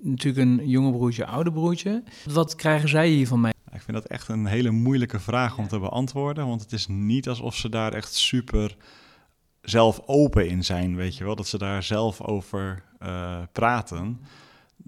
[0.02, 2.02] Natuurlijk een jonge broertje, oude broertje.
[2.24, 3.52] Wat krijgen zij hier van mij?
[3.72, 6.46] Ik vind dat echt een hele moeilijke vraag om te beantwoorden.
[6.46, 8.76] Want het is niet alsof ze daar echt super
[9.62, 11.36] zelf open in zijn, weet je wel.
[11.36, 14.20] Dat ze daar zelf over uh, praten.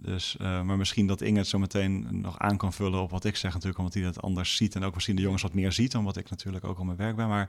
[0.03, 3.25] Dus, uh, maar misschien dat Inge het zo meteen nog aan kan vullen op wat
[3.25, 5.73] ik zeg natuurlijk, omdat hij dat anders ziet en ook misschien de jongens wat meer
[5.73, 7.29] ziet dan wat ik natuurlijk ook op mijn werk ben.
[7.29, 7.49] Maar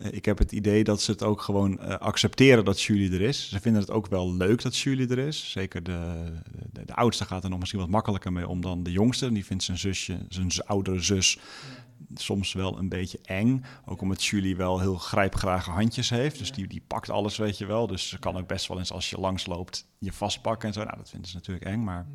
[0.00, 3.20] uh, ik heb het idee dat ze het ook gewoon uh, accepteren dat Julie er
[3.20, 3.48] is.
[3.48, 5.50] Ze vinden het ook wel leuk dat Julie er is.
[5.50, 6.32] Zeker de,
[6.72, 9.32] de, de oudste gaat er nog misschien wat makkelijker mee om dan de jongste.
[9.32, 11.38] Die vindt zijn zusje, zijn oudere zus,
[12.14, 13.64] soms wel een beetje eng.
[13.86, 16.38] Ook omdat Julie wel heel grijpgrage handjes heeft.
[16.38, 17.86] Dus die, die pakt alles, weet je wel.
[17.86, 20.84] Dus ze kan ook best wel eens als je langsloopt je vastpakken en zo.
[20.84, 22.06] Nou, dat vinden ze natuurlijk eng, maar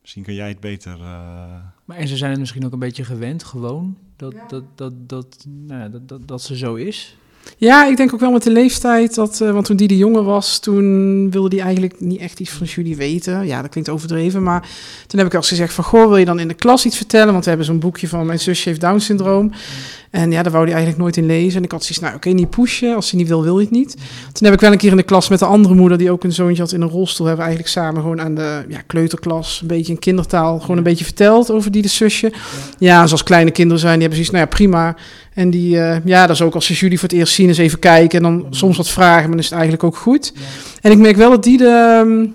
[0.00, 0.98] misschien kun jij het beter...
[0.98, 1.56] Uh...
[1.84, 4.46] Maar en ze zijn het misschien ook een beetje gewend, gewoon, dat, ja.
[4.46, 7.16] dat, dat, dat, nou ja, dat, dat, dat ze zo is.
[7.56, 9.14] Ja, ik denk ook wel met de leeftijd.
[9.14, 12.50] Dat, uh, want toen die de jongen was, toen wilde die eigenlijk niet echt iets
[12.50, 13.46] van jullie weten.
[13.46, 14.42] Ja, dat klinkt overdreven.
[14.42, 14.68] Maar
[15.06, 17.32] toen heb ik al gezegd van, goh, wil je dan in de klas iets vertellen?
[17.32, 19.52] Want we hebben zo'n boekje van mijn zusje heeft Down syndroom.
[20.10, 21.58] En ja, daar wou hij eigenlijk nooit in lezen.
[21.58, 22.94] En ik had zoiets, nou oké, niet pushen.
[22.94, 23.96] Als hij niet wil, wil hij het niet.
[24.32, 26.24] Toen heb ik wel een keer in de klas met de andere moeder, die ook
[26.24, 29.58] een zoontje had in een rolstoel, hebben we eigenlijk samen gewoon aan de ja, kleuterklas,
[29.60, 32.32] een beetje in kindertaal, gewoon een beetje verteld over die de zusje.
[32.78, 34.96] Ja, zoals kleine kinderen zijn, die hebben zoiets, nou ja, prima.
[35.34, 37.58] En die, uh, ja, dat is ook als ze jullie voor het eerst zien, eens
[37.58, 40.32] even kijken en dan soms wat vragen, maar dan is het eigenlijk ook goed.
[40.80, 42.02] En ik merk wel dat die de...
[42.06, 42.34] Um,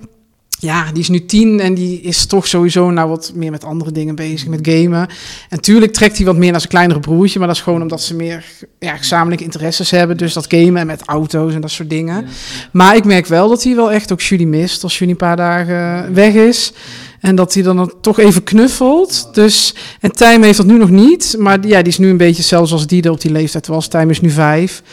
[0.61, 3.91] ja, die is nu tien en die is toch sowieso nou wat meer met andere
[3.91, 5.07] dingen bezig, met gamen.
[5.49, 8.01] En tuurlijk trekt hij wat meer naar zijn kleinere broertje, maar dat is gewoon omdat
[8.01, 8.45] ze meer
[8.79, 10.17] ja, gezamenlijke interesses hebben.
[10.17, 12.25] Dus dat gamen en met auto's en dat soort dingen.
[12.71, 15.35] Maar ik merk wel dat hij wel echt ook Julie mist als Julie een paar
[15.35, 16.73] dagen weg is.
[17.19, 19.29] En dat hij dan toch even knuffelt.
[19.33, 21.35] Dus, en Tijm heeft dat nu nog niet.
[21.39, 23.87] Maar ja, die is nu een beetje zelfs als die er op die leeftijd was.
[23.87, 24.83] Tijm is nu vijf.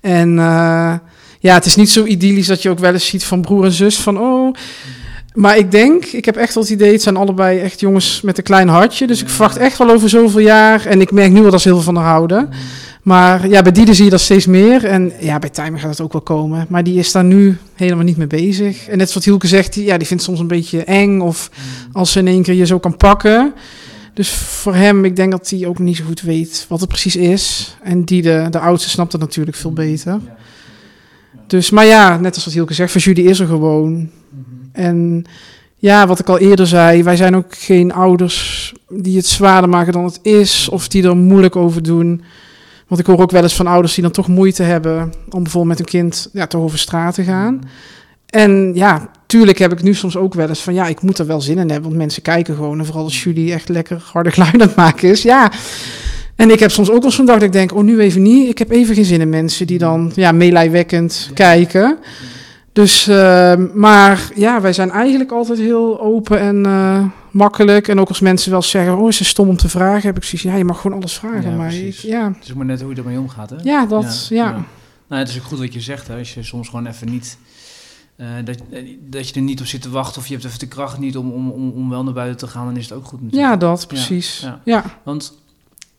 [0.00, 0.94] En uh,
[1.38, 3.72] ja, het is niet zo idyllisch dat je ook wel eens ziet van broer en
[3.72, 3.96] zus.
[3.96, 4.54] Van oh,
[5.34, 8.38] maar ik denk, ik heb echt wel het idee, het zijn allebei echt jongens met
[8.38, 9.06] een klein hartje.
[9.06, 10.86] Dus ik verwacht echt wel over zoveel jaar.
[10.86, 12.48] En ik merk nu wel dat ze heel veel van haar houden.
[13.02, 14.84] Maar ja, bij die zie je dat steeds meer.
[14.84, 16.66] En ja, bij Timer gaat het ook wel komen.
[16.68, 18.88] Maar die is daar nu helemaal niet mee bezig.
[18.88, 21.20] En net wat Hielke zegt, die, ja, die vindt het soms een beetje eng.
[21.20, 21.50] Of
[21.92, 23.54] als ze in één keer je zo kan pakken.
[24.14, 27.16] Dus voor hem, ik denk dat hij ook niet zo goed weet wat het precies
[27.16, 27.76] is.
[27.82, 30.20] En die, de, de oudste, snapt het natuurlijk veel beter.
[31.50, 34.10] Dus, maar ja, net als wat Hielke zegt, voor Judy is er gewoon.
[34.72, 35.24] En
[35.76, 39.92] ja, wat ik al eerder zei, wij zijn ook geen ouders die het zwaarder maken
[39.92, 42.22] dan het is, of die er moeilijk over doen.
[42.86, 45.78] Want ik hoor ook wel eens van ouders die dan toch moeite hebben om bijvoorbeeld
[45.78, 47.60] met hun kind ja, toch over straat te gaan.
[48.26, 51.26] En ja, tuurlijk heb ik nu soms ook wel eens van ja, ik moet er
[51.26, 52.78] wel zin in hebben, want mensen kijken gewoon.
[52.78, 55.22] En vooral als jullie echt lekker harde geluid aan het maken is.
[55.22, 55.52] Ja.
[56.40, 58.48] En ik heb soms ook wel zo'n dag dat ik denk, oh nu even niet.
[58.48, 61.98] Ik heb even geen zin in mensen die dan ja, meelijwekkend kijken.
[62.72, 67.88] Dus, uh, maar ja, wij zijn eigenlijk altijd heel open en uh, makkelijk.
[67.88, 70.24] En ook als mensen wel zeggen, oh, is het stom om te vragen, heb ik
[70.24, 71.50] zoiets, ja, je mag gewoon alles vragen.
[71.50, 72.32] Ja, maar ik, ja.
[72.38, 73.56] Het is maar net hoe je ermee omgaat, hè?
[73.62, 74.36] Ja, dat, ja.
[74.36, 74.64] ja.
[75.08, 76.18] Nou, het is ook goed wat je zegt, hè.
[76.18, 77.38] Als je soms gewoon even niet...
[78.16, 78.58] Uh, dat,
[79.08, 81.16] dat je er niet op zit te wachten of je hebt even de kracht niet
[81.16, 83.50] om, om, om, om wel naar buiten te gaan, dan is het ook goed natuurlijk.
[83.50, 84.40] Ja, dat, precies.
[84.42, 84.84] Ja, ja.
[85.02, 85.38] Want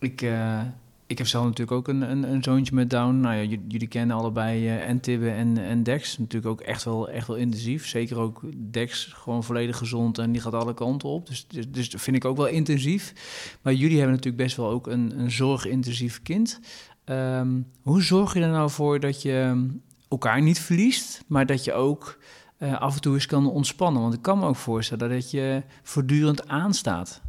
[0.02, 0.62] ik, uh,
[1.08, 3.20] ik heb zelf natuurlijk ook een, een, een zoontje met Down.
[3.20, 6.18] Nou ja, jullie kennen allebei uh, en Tibbe en, en Dex.
[6.18, 7.88] Natuurlijk ook echt wel, echt wel intensief.
[7.88, 11.28] Zeker ook Dex, gewoon volledig gezond en die gaat alle kanten op.
[11.28, 13.14] Dus, dus, dus dat vind ik ook wel intensief.
[13.62, 16.60] Maar jullie hebben natuurlijk best wel ook een, een zorgintensief kind.
[17.06, 19.68] Um, hoe zorg je er nou voor dat je
[20.10, 22.20] elkaar niet verliest, maar dat je ook
[22.60, 24.02] uh, af en toe eens kan ontspannen?
[24.02, 27.22] Want ik kan me ook voorstellen dat je voortdurend aanstaat.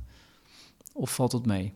[0.92, 1.74] Of valt het mee?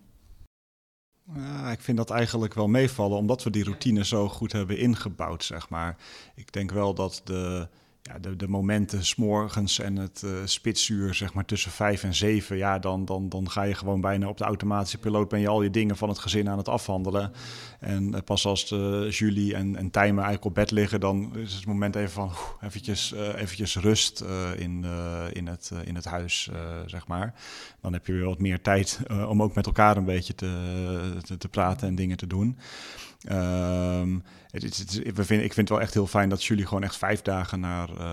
[1.35, 5.45] Ja, ik vind dat eigenlijk wel meevallen, omdat we die routine zo goed hebben ingebouwd,
[5.45, 5.97] zeg maar.
[6.35, 7.69] Ik denk wel dat de,
[8.07, 12.57] ja, de, de momenten s'morgens en het uh, spitsuur, zeg maar tussen vijf en zeven,
[12.57, 15.63] ja, dan, dan, dan ga je gewoon bijna op de automatische piloot, ben je al
[15.63, 17.33] je dingen van het gezin aan het afhandelen.
[17.81, 21.55] En uh, pas als de Julie en, en Tijmen eigenlijk op bed liggen, dan is
[21.55, 24.25] het moment even van oef, eventjes, eventjes rust
[24.57, 24.85] in,
[25.33, 26.51] in, het, in het huis,
[26.87, 27.35] zeg maar.
[27.81, 31.37] Dan heb je weer wat meer tijd om ook met elkaar een beetje te, te,
[31.37, 32.59] te praten en dingen te doen.
[33.33, 34.23] Um,
[34.63, 36.83] het, het, het, we vind, ik vind het wel echt heel fijn dat jullie gewoon
[36.83, 38.05] echt vijf dagen naar, uh,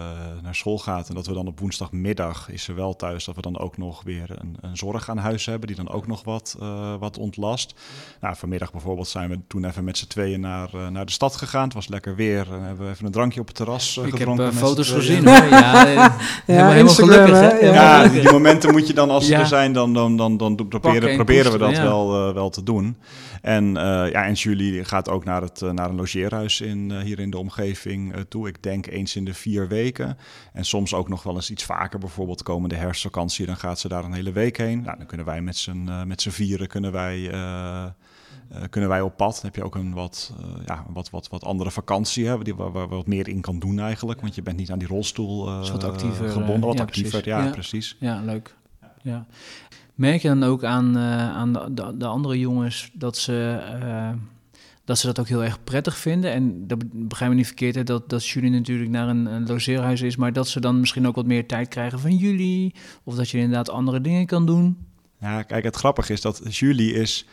[0.41, 1.10] naar school gaat.
[1.10, 3.25] En dat we dan op woensdagmiddag is ze wel thuis.
[3.25, 5.67] Dat we dan ook nog weer een, een zorg aan huis hebben.
[5.67, 7.73] Die dan ook nog wat, uh, wat ontlast.
[8.21, 11.36] Nou, vanmiddag bijvoorbeeld zijn we toen even met z'n tweeën naar, uh, naar de stad
[11.36, 11.63] gegaan.
[11.63, 12.53] Het was lekker weer.
[12.53, 14.45] En hebben we even een drankje op het terras ik gedronken.
[14.45, 15.45] Ik heb foto's gezien hoor.
[15.49, 17.39] Ja, ja, helemaal, helemaal gelukkig.
[17.39, 17.49] Hè?
[17.49, 19.73] Ja, die momenten moet je dan als ze er zijn.
[19.73, 22.97] Dan, dan, dan, dan, dan proberen, proberen we dat wel, wel te doen.
[23.43, 25.95] En, uh, ja, en Julie gaat ook naar, het, uh, naar een
[26.34, 28.48] logeerhuis in, uh, hier in de omgeving toe.
[28.48, 30.17] Ik denk eens in de vier weken.
[30.54, 32.00] En soms ook nog wel eens iets vaker.
[32.00, 34.82] Bijvoorbeeld komende herfstvakantie, dan gaat ze daar een hele week heen.
[34.82, 37.30] Nou, dan kunnen wij met z'n, met z'n vieren kunnen wij,
[38.69, 39.34] kunnen wij op pad.
[39.34, 40.34] Dan heb je ook een wat,
[40.65, 43.80] ja, wat, wat, wat andere vakantie, hè, die, waar, waar wat meer in kan doen
[43.80, 44.22] eigenlijk.
[44.22, 47.22] Want je bent niet aan die rolstoel wat actiever, gebonden, wat ja, actiever.
[47.22, 47.32] Precies.
[47.32, 47.98] Ja, ja, precies.
[48.00, 48.56] Ja, leuk.
[49.02, 49.26] Ja.
[49.96, 54.10] Merk je dan ook aan, uh, aan de, de, de, andere jongens dat ze, uh,
[54.86, 56.32] dat ze dat ook heel erg prettig vinden?
[56.32, 60.02] En dat begrijp me niet verkeerd, hè, dat, dat jullie natuurlijk naar een, een logeerhuis
[60.02, 62.76] is, maar dat ze dan misschien ook wat meer tijd krijgen van jullie?
[63.04, 64.78] Of dat je inderdaad andere dingen kan doen?
[65.19, 67.26] Ja, kijk, het grappige is dat Julie is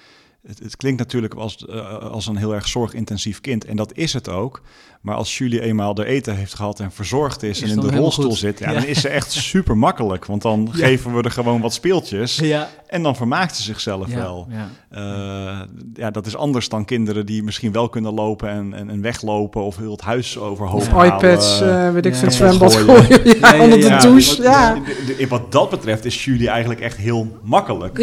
[0.46, 3.64] het, het, klinkt natuurlijk als, uh, als een heel erg zorgintensief kind.
[3.64, 4.62] En dat is het ook.
[5.00, 8.32] Maar als Julie eenmaal de eten heeft gehad en verzorgd is, en in de rolstoel
[8.32, 10.26] zit, ja, dan is ze echt super makkelijk.
[10.26, 12.40] Want dan geven we er gewoon wat speeltjes.
[12.86, 14.48] En dan vermaakt ze zichzelf wel.
[14.50, 15.60] Uh,
[15.94, 16.10] ja.
[16.10, 19.76] dat is anders dan kinderen die misschien wel kunnen lopen en, en, en weglopen of
[19.76, 23.60] heel het huis overhoop Of iPads, uh, weet ik veel, zwembad gooien.
[23.62, 24.42] onder de douche.
[24.42, 24.78] Ja.
[25.18, 27.96] Wat, wat dat betreft is Julie eigenlijk echt heel makkelijk.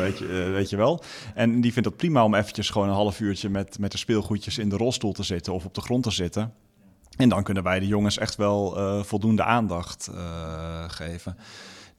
[0.00, 1.02] weet, je, weet je wel.
[1.34, 4.58] En die vindt het prima om eventjes gewoon een half uurtje met, met de speelgoedjes
[4.58, 6.39] in de rolstoel te zitten of op de grond te zitten.
[7.22, 11.36] En dan kunnen wij de jongens echt wel uh, voldoende aandacht uh, geven.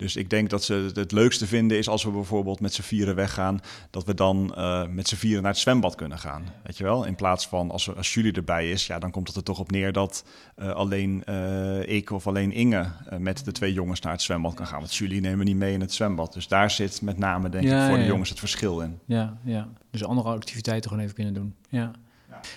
[0.02, 3.16] Dus ik denk dat ze het leukste vinden is als we bijvoorbeeld met z'n vieren
[3.16, 6.44] weggaan, dat we dan uh, met z'n vieren naar het zwembad kunnen gaan.
[6.64, 7.04] Weet je wel?
[7.06, 9.72] In plaats van als, als jullie erbij is, ja, dan komt het er toch op
[9.72, 10.26] neer dat
[10.60, 12.86] uh, alleen uh, ik of alleen Inge
[13.18, 14.80] met de twee jongens naar het zwembad kan gaan.
[14.80, 16.34] Want jullie nemen niet mee in het zwembad.
[16.34, 19.00] Dus daar zit met name, denk ja, ik, voor ja, de jongens het verschil in.
[19.06, 19.68] Ja, ja.
[19.92, 21.56] Dus andere activiteiten gewoon even kunnen doen.
[21.70, 21.92] Ja.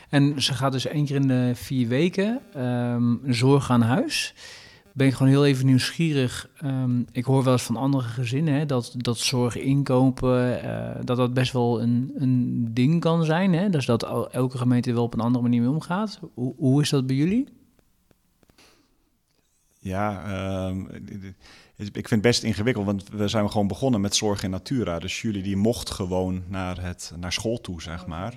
[0.09, 4.35] En ze gaat dus één keer in de vier weken um, zorg aan huis
[4.95, 6.49] ben ik gewoon heel even nieuwsgierig.
[6.65, 11.17] Um, ik hoor wel eens van andere gezinnen hè, dat, dat zorg inkopen, uh, dat
[11.17, 13.53] dat best wel een, een ding kan zijn.
[13.53, 13.71] Hè?
[13.71, 16.21] Dus dat elke gemeente wel op een andere manier mee omgaat.
[16.35, 17.49] Hoe, hoe is dat bij jullie?
[19.79, 20.89] Ja, um,
[21.77, 24.99] ik vind het best ingewikkeld, want we zijn gewoon begonnen met zorg in natura.
[24.99, 28.35] Dus jullie die mocht gewoon naar, het, naar school toe, zeg maar.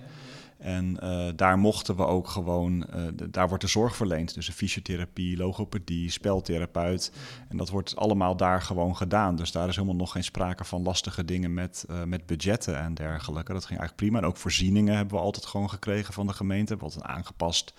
[0.58, 4.34] En uh, daar mochten we ook gewoon, uh, daar wordt de zorg verleend.
[4.34, 7.12] Dus fysiotherapie, logopedie, speltherapeut.
[7.50, 9.36] En dat wordt allemaal daar gewoon gedaan.
[9.36, 12.93] Dus daar is helemaal nog geen sprake van lastige dingen met, uh, met budgetten en
[12.93, 13.54] dergelijke.
[13.54, 14.17] Dat ging eigenlijk prima.
[14.17, 16.78] En ook voorzieningen hebben we altijd gewoon gekregen van de gemeente.
[16.80, 17.74] Altijd een aangepast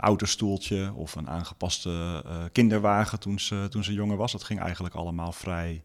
[0.00, 4.32] autostoeltje of een aangepaste kinderwagen toen ze, toen ze jonger was.
[4.32, 5.82] Dat ging eigenlijk allemaal vrij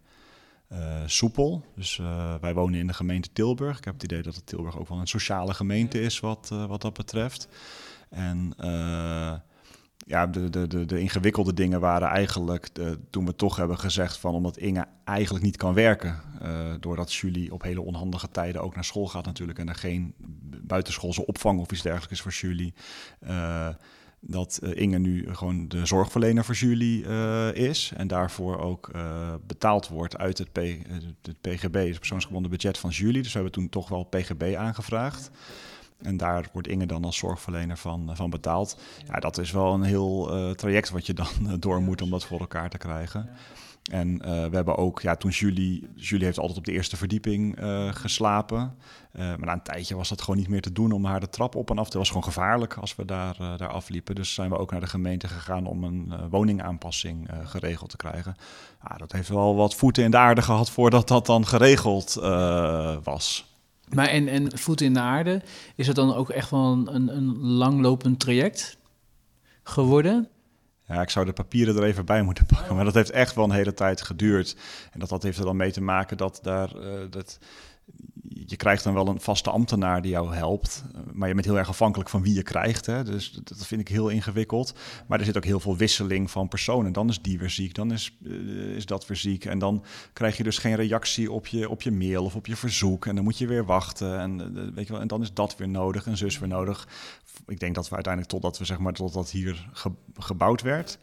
[0.71, 1.65] uh, soepel.
[1.76, 3.78] Dus uh, wij wonen in de gemeente Tilburg.
[3.78, 6.65] Ik heb het idee dat het Tilburg ook wel een sociale gemeente is wat, uh,
[6.65, 7.47] wat dat betreft.
[8.10, 8.54] En
[10.06, 12.69] ja, de, de, de, de, ingewikkelde dingen waren eigenlijk
[13.10, 16.21] toen we toch hebben gezegd van omdat Inge eigenlijk niet kan werken.
[16.80, 20.13] doordat Julie op hele onhandige tijden ook naar school gaat natuurlijk en er geen
[20.62, 22.73] buitenschoolse opvang of iets dergelijks is voor Julie
[24.26, 29.34] dat uh, Inge nu gewoon de zorgverlener voor jullie uh, is en daarvoor ook uh,
[29.48, 30.58] betaald wordt uit het, P,
[31.22, 33.22] het PGB, het persoonsgebonden budget van jullie.
[33.22, 35.32] Dus we hebben toen toch wel PGB aangevraagd.
[36.02, 38.78] En daar wordt Inge dan als zorgverlener van, van betaald.
[39.08, 41.28] Ja, dat is wel een heel traject wat je dan
[41.60, 43.30] door moet om dat voor elkaar te krijgen.
[43.91, 47.60] En uh, we hebben ook, ja, toen Julie, Julie heeft altijd op de eerste verdieping
[47.60, 48.76] uh, geslapen.
[49.15, 51.30] Uh, maar na een tijdje was dat gewoon niet meer te doen om haar de
[51.30, 51.86] trap op en af.
[51.86, 54.15] Het was gewoon gevaarlijk als we daar, daar afliepen.
[54.15, 58.36] Dus zijn we ook naar de gemeente gegaan om een woningaanpassing geregeld te krijgen.
[58.88, 62.13] Ja, dat heeft wel wat voeten in de aarde gehad voordat dat dan geregeld
[63.04, 63.46] was.
[63.89, 65.41] Maar en, en voeten in de aarde,
[65.76, 68.78] is het dan ook echt wel een, een langlopend traject
[69.63, 70.28] geworden?
[70.93, 72.75] Ja, ik zou de papieren er even bij moeten pakken.
[72.75, 74.56] Maar dat heeft echt wel een hele tijd geduurd.
[74.91, 76.75] En dat, dat heeft er dan mee te maken dat daar.
[76.75, 77.39] Uh, dat,
[78.54, 80.84] je krijgt dan wel een vaste ambtenaar die jou helpt.
[81.13, 82.86] Maar je bent heel erg afhankelijk van wie je krijgt.
[82.86, 83.04] Hè?
[83.04, 84.74] Dus dat vind ik heel ingewikkeld.
[85.08, 86.93] Maar er zit ook heel veel wisseling van personen.
[86.93, 89.46] Dan is die weer ziek, dan is, uh, is dat weer ziek.
[89.46, 92.56] En dan krijg je dus geen reactie op je, op je mail of op je
[92.56, 93.06] verzoek.
[93.06, 94.19] En dan moet je weer wachten.
[94.19, 96.88] En, uh, weet je wel, en dan is dat weer nodig en zus weer nodig.
[97.48, 101.00] Ik denk dat we uiteindelijk totdat we zeg maar totdat hier ge, gebouwd werd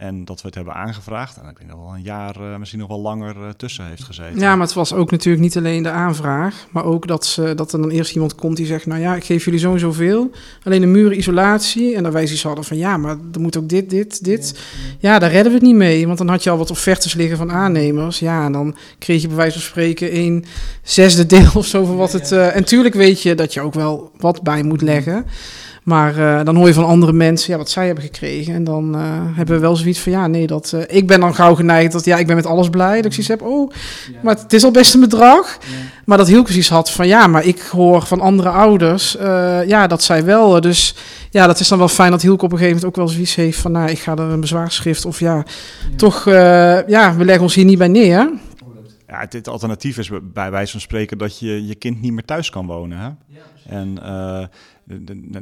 [0.00, 1.36] en dat we het hebben aangevraagd.
[1.36, 4.04] En ik denk dat wel een jaar, uh, misschien nog wel langer uh, tussen heeft
[4.04, 4.40] gezeten.
[4.40, 6.66] Ja, maar het was ook natuurlijk niet alleen de aanvraag.
[6.70, 8.86] Maar ook dat, ze, dat er dan eerst iemand komt die zegt...
[8.86, 10.30] nou ja, ik geef jullie zo zoveel.
[10.64, 11.96] Alleen een muurisolatie.
[11.96, 12.76] En dan wij zoiets hadden van...
[12.76, 14.60] ja, maar er moet ook dit, dit, dit.
[14.98, 15.18] Ja, ja.
[15.18, 16.06] daar redden we het niet mee.
[16.06, 18.18] Want dan had je al wat offertes liggen van aannemers.
[18.18, 20.16] Ja, en dan kreeg je bij wijze van spreken...
[20.16, 20.44] een
[20.82, 22.32] zesde deel of zo van wat het...
[22.32, 25.26] Uh, en tuurlijk weet je dat je ook wel wat bij moet leggen...
[25.82, 28.54] Maar uh, dan hoor je van andere mensen ja, wat zij hebben gekregen.
[28.54, 29.02] En dan uh,
[29.36, 30.72] hebben we wel zoiets van ja, nee, dat.
[30.74, 32.96] Uh, ik ben dan gauw geneigd dat ja, ik ben met alles blij.
[32.96, 33.70] Dat ik zoiets heb, oh,
[34.12, 34.18] ja.
[34.22, 35.58] maar het is al best een bedrag.
[35.60, 35.76] Ja.
[36.04, 39.16] Maar dat Hielke precies had van ja, maar ik hoor van andere ouders,
[39.66, 40.60] ja, dat zij wel.
[40.60, 40.94] Dus
[41.30, 43.34] ja, dat is dan wel fijn dat Hielke op een gegeven moment ook wel zoiets
[43.34, 45.44] heeft van nou, ik ga er een bezwaarschrift of ja,
[45.96, 46.24] toch,
[46.86, 48.30] ja, we leggen ons hier niet bij neer.
[49.06, 52.24] Ja, het, het, alternatief is bij wijze van spreken dat je je kind niet meer
[52.24, 52.98] thuis kan wonen.
[52.98, 53.08] Hè?
[53.70, 53.98] En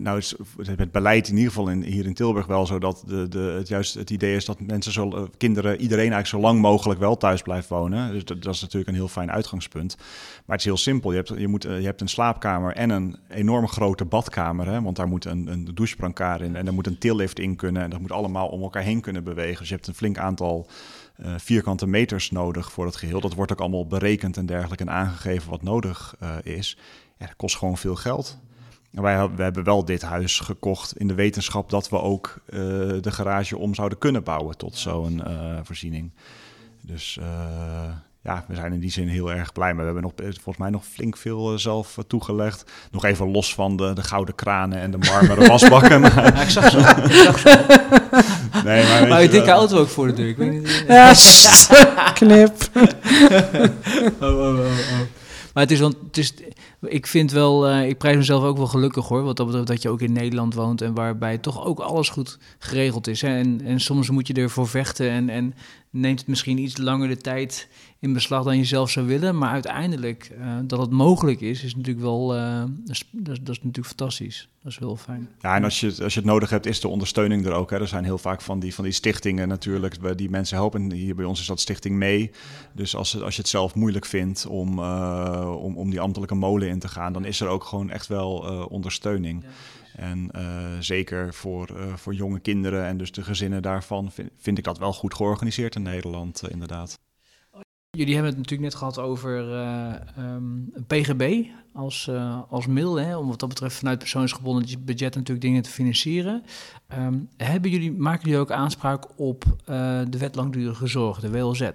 [0.03, 3.29] nou is het beleid in ieder geval in, hier in Tilburg wel zo dat de,
[3.29, 6.61] de, het juist het idee is dat mensen zo, eh, kinderen, iedereen eigenlijk zo lang
[6.61, 8.13] mogelijk wel thuis blijft wonen.
[8.13, 9.97] Dus dat, is natuurlijk een heel fijn uitgangspunt.
[9.97, 11.11] Maar het is heel simpel.
[11.11, 14.67] Je hebt, je moet, eh, je hebt een slaapkamer en een enorm grote badkamer.
[14.67, 15.77] Hè, want daar moet een, een
[16.41, 17.83] in en er moet een tillift in kunnen.
[17.83, 19.59] En dat moet allemaal om elkaar heen kunnen bewegen.
[19.59, 20.67] Dus je hebt een flink aantal
[21.37, 23.21] vierkante meters nodig voor het geheel.
[23.21, 26.77] Dat wordt ook allemaal berekend en dergelijke en aangegeven wat nodig is.
[27.19, 28.39] Ja, dat kost gewoon veel geld.
[28.93, 32.41] En wij we hebben wel dit huis gekocht in de wetenschap dat we ook
[33.01, 35.23] de garage om zouden kunnen bouwen tot zo'n
[35.63, 36.13] voorziening.
[36.81, 37.19] Dus
[38.29, 39.75] ja, we zijn in die zin heel erg blij.
[39.75, 42.71] Maar we hebben nog, volgens mij nog flink veel uh, zelf uh, toegelegd.
[42.91, 46.01] Nog even los van de, de gouden kranen en de marmeren wasbakken.
[46.01, 46.79] ja, ik zag zo.
[47.09, 47.49] Ik zag zo.
[48.65, 50.29] nee, maar, maar je dikke auto ook voor de deur.
[50.29, 50.85] Ik weet niet.
[50.89, 51.15] Ja,
[52.19, 52.55] knip.
[54.21, 55.18] oh, oh, oh, oh.
[55.59, 56.35] Maar het is, want het is,
[56.81, 59.23] ik vind wel, uh, ik prijs mezelf ook wel gelukkig hoor.
[59.23, 62.39] Wat dat betreft dat je ook in Nederland woont en waarbij toch ook alles goed
[62.59, 63.23] geregeld is.
[63.23, 65.55] En, en soms moet je ervoor vechten en, en
[66.01, 67.69] neemt het misschien iets langer de tijd
[68.01, 69.39] in beslag dan je zelf zou willen.
[69.39, 73.57] Maar uiteindelijk, uh, dat het mogelijk is, is natuurlijk wel, uh, dat, is, dat, is,
[73.57, 74.49] natuurlijk fantastisch.
[74.63, 75.29] Dat is heel fijn.
[75.41, 77.71] Ja, en als je, als je het nodig hebt, is de ondersteuning er ook.
[77.71, 77.81] Hè.
[77.81, 80.93] Er zijn heel vaak van die, van die stichtingen natuurlijk, die mensen helpen.
[80.93, 82.31] Hier bij ons is dat stichting mee.
[82.73, 86.69] Dus als, als je het zelf moeilijk vindt om, uh, om, om die ambtelijke molen
[86.69, 88.31] in te gaan, dan is er ook gewoon echt wel
[88.71, 89.43] ondersteuning.
[89.43, 89.49] Ja.
[89.99, 94.59] En uh, zeker voor, uh, voor jonge kinderen en dus de gezinnen daarvan vind, vind
[94.59, 96.99] ik dat wel goed georganiseerd in Nederland, uh, inderdaad.
[97.91, 99.39] Jullie hebben het natuurlijk net gehad over
[100.19, 102.11] um, PGB als,
[102.49, 106.43] als middel, hè, om wat dat betreft vanuit persoonsgebonden budget natuurlijk dingen te financieren.
[106.99, 109.45] Um, hebben jullie, maken jullie ook aanspraak op
[110.11, 111.71] de wet langdurige zorg, de WLZ?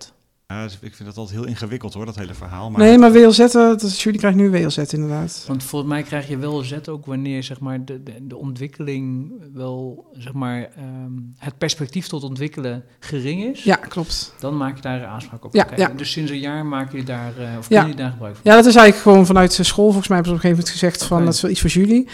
[0.54, 2.70] Ja, dus ik vind dat altijd heel ingewikkeld hoor, dat hele verhaal.
[2.70, 5.44] Maar nee, maar WLZ, dat jullie krijgen nu WLZ inderdaad.
[5.48, 10.06] Want volgens mij krijg je WLZ ook wanneer zeg maar, de, de, de ontwikkeling wel,
[10.18, 10.70] zeg maar,
[11.06, 13.64] um, het perspectief tot ontwikkelen gering is.
[13.64, 14.34] Ja, klopt.
[14.40, 15.54] Dan maak je daar aanspraak op.
[15.54, 15.88] Ja, ja.
[15.88, 17.82] Dus sinds een jaar maak je daar, uh, of ja.
[17.82, 18.52] kun je daar gebruik van?
[18.52, 19.86] Ja, dat is eigenlijk gewoon vanuit de school.
[19.86, 21.26] Volgens mij hebben ze op een gegeven moment gezegd van, okay.
[21.26, 22.08] dat is wel iets voor jullie.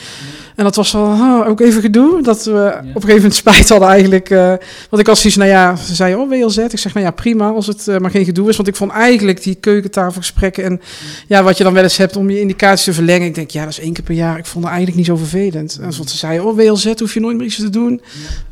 [0.56, 2.78] En dat was wel oh, ook even gedoe, dat we ja.
[2.78, 4.30] op een gegeven moment spijt hadden eigenlijk.
[4.30, 4.48] Uh,
[4.90, 6.58] want ik was zoiets, nou ja, ze zeiden, oh WLZ.
[6.58, 8.56] Ik zeg, nou ja, prima, als het uh, maar geen gedoe is.
[8.56, 10.82] Want ik vond eigenlijk die keukentafelgesprekken en
[11.28, 13.28] ja, wat je dan wel eens hebt om je indicaties te verlengen.
[13.28, 14.38] Ik denk, ja, dat is één keer per jaar.
[14.38, 15.80] Ik vond het eigenlijk niet zo vervelend.
[15.82, 18.02] En zoals ze zeiden, oh, WLZ hoef je nooit meer iets te doen.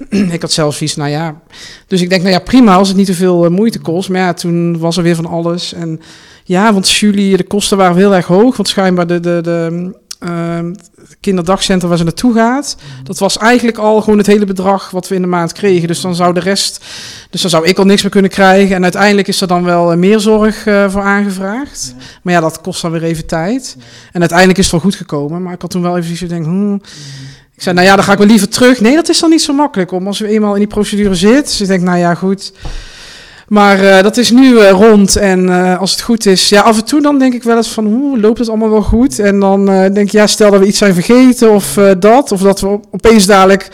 [0.37, 1.41] Ik had zelfs iets, nou ja.
[1.87, 4.09] Dus ik denk, nou ja, prima als het niet te veel uh, moeite kost.
[4.09, 5.73] Maar ja, toen was er weer van alles.
[5.73, 6.01] En
[6.43, 8.55] ja, want juli, de kosten waren heel erg hoog.
[8.55, 10.60] Want schijnbaar de, de, de uh,
[11.19, 12.77] kinderdagcentrum waar ze naartoe gaat.
[13.03, 15.88] Dat was eigenlijk al gewoon het hele bedrag wat we in de maand kregen.
[15.88, 16.86] Dus dan zou de rest,
[17.30, 18.75] dus dan zou ik al niks meer kunnen krijgen.
[18.75, 21.93] En uiteindelijk is er dan wel meer zorg uh, voor aangevraagd.
[21.97, 22.03] Ja.
[22.21, 23.75] Maar ja, dat kost dan weer even tijd.
[23.77, 23.84] Ja.
[24.12, 25.43] En uiteindelijk is het wel goed gekomen.
[25.43, 26.82] Maar ik had toen wel even zo denk, hmm.
[27.56, 28.80] Ik zei, nou ja, dan ga ik wel liever terug.
[28.80, 31.45] Nee, dat is dan niet zo makkelijk om als we eenmaal in die procedure zit.
[31.45, 32.53] Dus ik denk, nou ja, goed.
[33.47, 36.77] Maar uh, dat is nu uh, rond en uh, als het goed is, ja, af
[36.77, 39.19] en toe dan denk ik wel eens van, hoe loopt het allemaal wel goed?
[39.19, 42.62] En dan denk ik, ja, stel dat we iets zijn vergeten of dat, of dat
[42.62, 43.69] we opeens dadelijk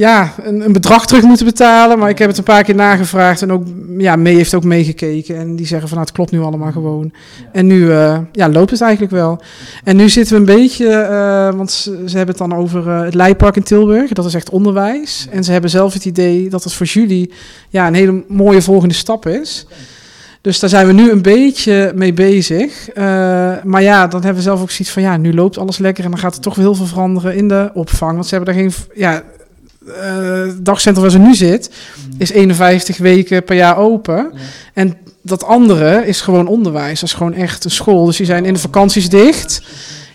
[0.00, 1.98] ja, een, een, bedrag terug moeten betalen.
[1.98, 3.62] Maar ik heb het een paar keer nagevraagd en ook,
[3.98, 5.36] ja, mee heeft ook meegekeken.
[5.36, 7.10] En die zeggen van, nou, het klopt nu allemaal gewoon.
[7.12, 7.48] Ja.
[7.52, 9.42] En nu, uh, ja, loopt het eigenlijk wel.
[9.84, 13.00] En nu zitten we een beetje, uh, want ze, ze, hebben het dan over uh,
[13.00, 14.12] het Leipark in Tilburg.
[14.12, 15.26] Dat is echt onderwijs.
[15.30, 17.32] En ze hebben zelf het idee dat het voor jullie,
[17.68, 19.66] ja, een hele mooie volgende stap is.
[20.40, 22.88] Dus daar zijn we nu een beetje mee bezig.
[22.88, 23.04] Uh,
[23.64, 26.10] maar ja, dan hebben we zelf ook zoiets van, ja, nu loopt alles lekker en
[26.10, 28.12] dan gaat er toch wel heel veel veranderen in de opvang.
[28.12, 29.22] Want ze hebben daar geen, ja,
[29.86, 31.70] uh, dagcentrum waar ze nu zit,
[32.18, 34.30] is 51 weken per jaar open.
[34.32, 34.38] Ja.
[34.74, 37.00] En dat andere is gewoon onderwijs.
[37.00, 38.04] Dat is gewoon echt een school.
[38.04, 39.62] Dus die zijn in de vakanties dicht.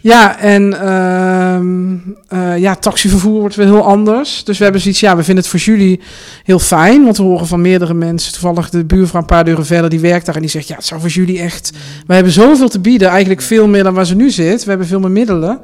[0.06, 4.43] Ja, en uh, uh, ja, taxivervoer wordt weer heel anders.
[4.43, 5.99] Dus we hebben zoiets, ja, we vinden het voor jullie
[6.43, 7.04] heel fijn.
[7.04, 10.25] Want we horen van meerdere mensen, toevallig de buurvrouw een paar deuren verder, die werkt
[10.25, 11.71] daar en die zegt, ja, het zou voor jullie echt...
[12.08, 14.63] We hebben zoveel te bieden, eigenlijk veel meer dan waar ze nu zit.
[14.63, 15.60] We hebben veel meer middelen.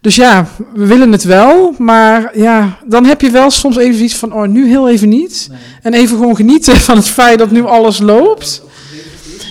[0.00, 4.16] Dus ja, we willen het wel, maar ja, dan heb je wel soms even iets
[4.16, 5.46] van, oh, nu heel even niet.
[5.50, 5.58] Nee.
[5.82, 8.62] En even gewoon genieten van het feit dat nu alles loopt.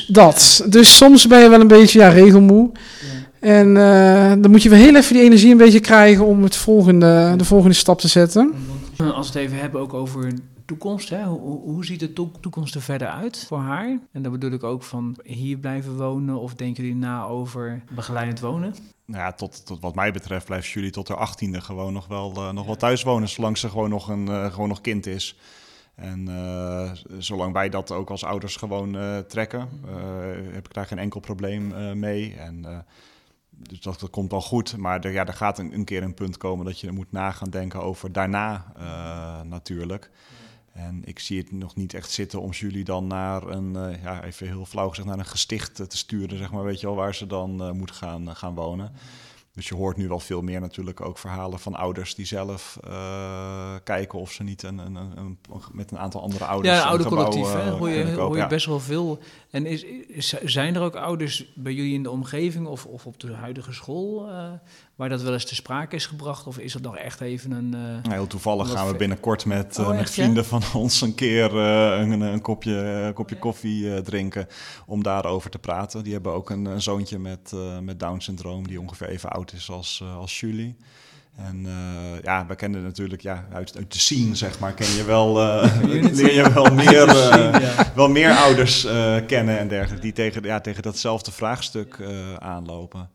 [0.08, 0.66] Dat.
[0.70, 2.70] Dus soms ben je wel een beetje, ja, regelmoe.
[2.72, 3.48] Ja.
[3.48, 6.56] En uh, dan moet je wel heel even die energie een beetje krijgen om het
[6.56, 8.54] volgende, de volgende stap te zetten.
[8.98, 10.32] Als we het even hebben ook over
[10.68, 11.10] toekomst.
[11.10, 11.24] Hè?
[11.24, 14.00] Hoe, hoe, ziet de to toekomst er verder uit voor haar?
[14.12, 18.40] En dan bedoel ik ook van hier blijven wonen of denken jullie na over begeleidend
[18.40, 18.76] wonen?
[19.06, 22.34] Nou ja, tot, tot wat mij betreft blijft jullie tot haar achttiende gewoon nog wel,
[22.36, 25.38] uh, nog wel thuis wonen, zolang ze gewoon nog, een, uh, gewoon nog kind is.
[25.96, 28.92] En uh, zolang wij dat ook als ouders gewoon
[29.28, 29.70] trekken,
[30.52, 32.36] heb ik daar geen enkel probleem mee.
[32.36, 32.86] En,
[33.50, 36.14] dus dat, dat, komt wel goed, maar er, ja, er gaat een, een, keer een
[36.14, 38.66] punt komen dat je moet na gaan denken over daarna
[39.44, 40.12] natuurlijk.
[40.78, 44.24] En ik zie het nog niet echt zitten om jullie dan naar een, uh, ja,
[44.24, 47.16] even heel flauw gezegd, naar een gesticht te sturen, zeg maar, weet je wel, waar
[47.16, 48.92] ze dan uh, moet gaan, uh, gaan wonen.
[49.54, 52.80] Dus je hoort nu wel veel meer natuurlijk ook verhalen van ouders die zelf
[53.84, 55.38] kijken of ze niet een, een, een,
[55.72, 56.74] met een aantal andere ouders.
[56.76, 57.72] Ja, een een oude gebouw, collectief, hè?
[57.72, 58.26] eh, Hoor je, kunnen kopen.
[58.28, 58.48] hoor je Ja.
[58.48, 59.20] best wel veel.
[59.52, 63.20] En is, is- zijn er ook ouders bij jullie in de omgeving of, of op
[63.20, 64.52] de huidige school eh,
[64.98, 66.48] waar dat wel eens te sprake is gebracht?
[66.48, 67.74] Of is dat nog echt even een...
[67.74, 70.22] eh, Nou, Heel toevallig gaan we binnenkort met, Oh, eh, met echt, ja?
[70.24, 74.48] vrienden van ons een keer eh, een, een kopje, kopje koffie eh, drinken
[74.86, 76.04] om daarover te praten.
[76.04, 79.54] Die hebben ook een, een zoontje met, eh, met Down syndroom die ongeveer even oud
[79.54, 80.76] is als, eh, als Julie.
[81.36, 85.04] En eh, ja, we kennen natuurlijk ja, uit, uit de scene, zeg maar, ken je
[85.04, 85.74] wel, eh,
[86.14, 87.92] leer je wel meer, eh, ja.
[87.96, 93.10] wel meer ouders eh, kennen en dergelijke, die tegen, ja, tegen datzelfde vraagstuk eh, aanlopen.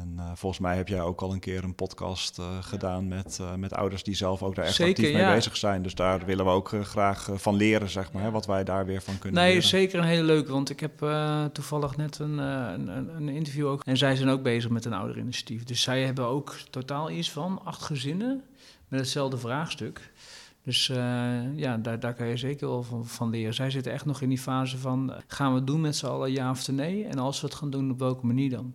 [0.00, 3.38] En eh, volgens mij heb jij ook al een keer een podcast eh, gedaan met,
[3.40, 5.34] eh, met ouders die zelf ook daar echt Zeker, actief mee ja.
[5.34, 5.82] bezig zijn.
[5.82, 9.02] Dus daar willen we ook graag van leren, zeg maar, hè, wat wij daar weer
[9.02, 9.68] van kunnen Nee, leren.
[9.68, 10.52] zeker een hele leuke.
[10.52, 10.98] Want ik heb
[11.52, 13.84] toevallig net een, een, een, interview ook.
[13.84, 15.64] En zij zijn ook bezig met een ouderinitiatief.
[15.64, 18.42] Dus zij hebben ook totaal iets van acht gezinnen
[18.88, 20.12] met hetzelfde vraagstuk.
[20.62, 20.86] Dus
[21.56, 23.54] ja, daar, daar kan je zeker wel van, van leren.
[23.54, 25.12] Zij zitten echt nog in die fase van...
[25.26, 27.04] gaan we het doen met z'n allen ja of nee?
[27.04, 28.74] En als we het gaan doen, op welke manier dan?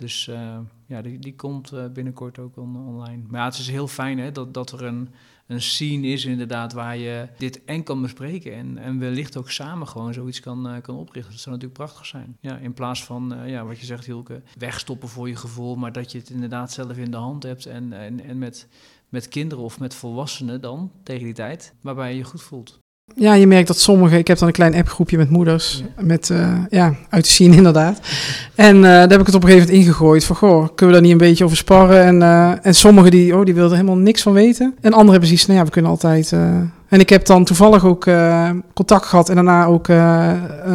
[0.00, 3.22] Dus eh, ja, die, die komt eh, binnenkort ook on- online.
[3.28, 5.08] Maar het is heel fijn hè, dat, dat er een,
[5.46, 8.54] een scene is inderdaad waar je dit en kan bespreken.
[8.54, 11.32] En, en wellicht ook samen gewoon zoiets kan, eh, kan oprichten.
[11.32, 12.36] Dat zou natuurlijk prachtig zijn.
[12.40, 15.76] Ja, in plaats van, ja, wat je zegt Hielke, wegstoppen voor je gevoel.
[15.76, 17.66] Maar dat je het inderdaad zelf in de hand hebt.
[17.66, 18.68] En, en, en met,
[19.08, 21.74] met kinderen of met volwassenen dan, tegen die tijd.
[21.80, 22.78] Waarbij je je goed voelt.
[23.14, 26.56] Ja, je merkt dat sommige, ik heb dan een klein appgroepje met moeders, met, eh,
[26.70, 28.00] ja, uit te zien inderdaad.
[28.54, 30.92] En eh, daar heb ik het op een gegeven moment ingegooid van, goh, kunnen we
[30.92, 32.02] daar niet een beetje over sparren?
[32.02, 34.74] En, eh, en sommigen die, oh, die wilden helemaal niks van weten.
[34.80, 36.32] En anderen hebben zoiets, nou ja, we kunnen altijd...
[36.88, 38.04] en ik heb dan toevallig ook
[38.74, 39.88] contact gehad en daarna ook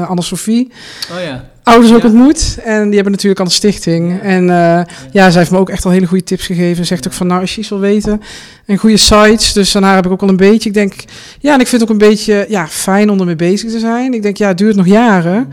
[0.08, 0.72] Anne-Sophie,
[1.12, 1.44] Oh ja.
[1.66, 2.08] Ouders ook Ja.
[2.08, 2.58] ontmoet.
[2.64, 4.22] En die hebben natuurlijk aan de stichting.
[4.22, 6.86] En eh, ja, zij heeft me ook echt al hele goede tips gegeven.
[6.86, 8.22] Zegt ook van, nou, als je iets wil weten.
[8.66, 9.54] En goede sites.
[9.54, 10.94] Dus daarna heb ik ook al een beetje, ik denk...
[11.40, 14.14] Ja, en ik vind het ook een beetje ja, fijn om ermee bezig te zijn.
[14.14, 15.48] Ik denk, ja, het duurt nog jaren.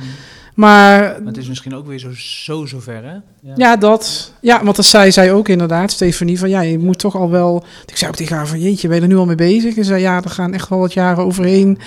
[0.55, 3.17] Maar Maar het is misschien ook weer zo, zo zover, hè?
[3.57, 4.33] ja, dat...
[4.41, 6.39] Ja, want dat zei zij ook inderdaad, Stefanie.
[6.39, 7.65] Van ja, je moet toch al wel...
[7.87, 9.77] Ik zei ook tegen haar van, jeetje, ben je er nu al mee bezig?
[9.77, 11.79] En zei, ja, er gaan echt wel wat jaren overheen.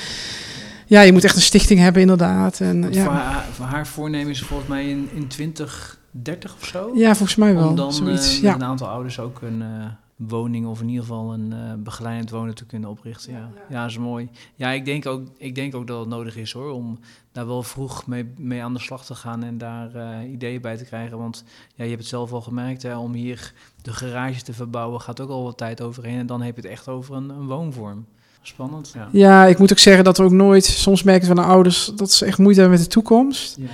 [0.85, 2.59] Ja, je moet echt een stichting hebben inderdaad.
[2.59, 3.11] En, Want voor, ja.
[3.11, 6.91] haar, voor haar voornemen is volgens mij in, in 2030 of zo.
[6.95, 7.69] ja, volgens mij wel.
[7.69, 8.35] om dan zoiets.
[8.35, 8.53] eh, ja.
[8.53, 12.55] een aantal ouders ook een eh, woning of in ieder geval een eh, begeleidend wonen
[12.55, 13.31] te kunnen oprichten.
[13.33, 13.81] Ja, ja.
[13.81, 14.29] dat is mooi.
[14.55, 16.99] Ja, ik denk, ook, ik denk ook dat het nodig is hoor, om
[17.31, 20.77] daar wel vroeg mee, mee aan de slag te gaan en daar eh, ideeën bij
[20.77, 21.17] te krijgen.
[21.17, 21.43] Want
[21.75, 25.19] ja, je hebt het zelf al gemerkt, hè, om hier de garage te verbouwen gaat
[25.21, 26.19] ook al wat tijd overheen.
[26.19, 28.05] En dan heb je het echt over een, een woonvorm.
[28.47, 28.91] Spannend.
[28.93, 29.07] Ja.
[29.11, 32.11] Ja, ik moet ook zeggen dat we ook nooit, soms merken van de ouders dat
[32.11, 33.55] ze echt moeite hebben met de toekomst.
[33.59, 33.65] Ja.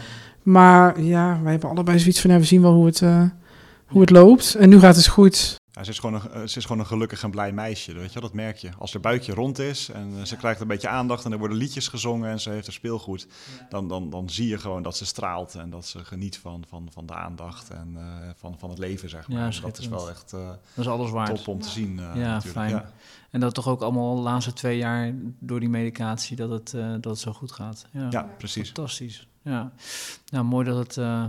[0.44, 3.24] Maar ja, wij hebben allebei zoiets van, ja, we zien wel hoe het, eh,
[3.88, 4.56] hoe het loopt.
[4.56, 5.60] En nu gaat het goed.
[5.82, 8.08] Ja, ze, is gewoon een, eh, ze is gewoon een gelukkig en blij meisje, weet
[8.14, 8.70] je wel, dat merk je.
[8.78, 11.58] Als haar buikje rond is en eh, ze krijgt een beetje aandacht en er worden
[11.58, 13.28] liedjes gezongen en ze heeft er speelgoed,
[13.70, 16.88] dan, dan, dan zie je gewoon dat ze straalt en dat ze geniet van, van,
[16.94, 19.38] van de aandacht en eh, van, van het leven, zeg maar.
[19.38, 21.36] Ja, En dat is wel echt eh, Dat is alles waard.
[21.36, 22.52] top om te zien eh, Ja, natuurlijk.
[22.54, 22.70] fijn.
[22.70, 22.92] Ja.
[23.32, 26.92] En dat toch ook allemaal de laatste twee jaar door die medicatie dat het, eh,
[26.92, 27.86] dat het zo goed gaat.
[27.92, 28.66] Ja, ja, precies.
[28.72, 29.28] fantastisch.
[29.42, 29.72] Ja,
[30.30, 31.26] nou mooi dat het, eh,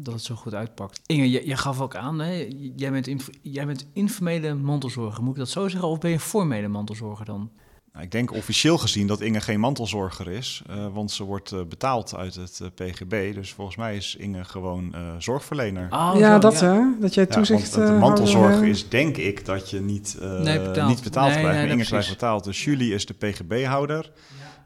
[0.00, 1.00] dat het zo goed uitpakt.
[1.06, 2.48] Inge, jij, gaf ook aan, hè?
[2.76, 5.22] Jij, bent jij bent informele mantelzorger.
[5.22, 5.88] Moet ik dat zo zeggen?
[5.88, 7.50] Of ben je formele mantelzorger dan?
[7.98, 11.58] Nou, ik denk officieel gezien dat Inge geen mantelzorger is, eh, want ze wordt eh,
[11.68, 13.34] betaald uit het eh, PGB.
[13.34, 15.86] Dus volgens mij is Inge gewoon eh, zorgverlener.
[15.90, 16.72] Oh, ja, zo, dat ja.
[16.74, 17.74] hè, dat jij Ja, toezicht...
[17.74, 20.88] want de eh, mantelzorg houder, eh, is denk ik dat je niet, eh, Nee, betaald.
[20.88, 21.54] niet betaald Nee, krijgt.
[21.56, 21.88] nee, Inge precies.
[21.90, 22.44] krijgt betaald.
[22.44, 24.10] Dus Julie is de PGB-houder.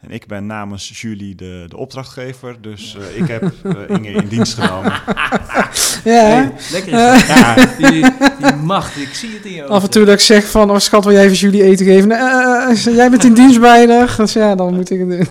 [0.01, 2.61] En ik ben namens Julie de, de opdrachtgever.
[2.63, 4.93] Dus eh, ik heb eh, Inge in dienst genomen.
[6.05, 6.35] Ja, hè?
[6.35, 6.91] Hey, lekker.
[7.27, 8.05] Ja, die,
[8.43, 10.79] die macht, ik zie het in je af en toe dat ik zeg van, oh
[10.79, 12.11] schat, wil jij even jullie eten geven?
[12.11, 14.15] Eh, jij bent in dienst bij haar.
[14.23, 15.29] Dus ja, dan moet ik het doen.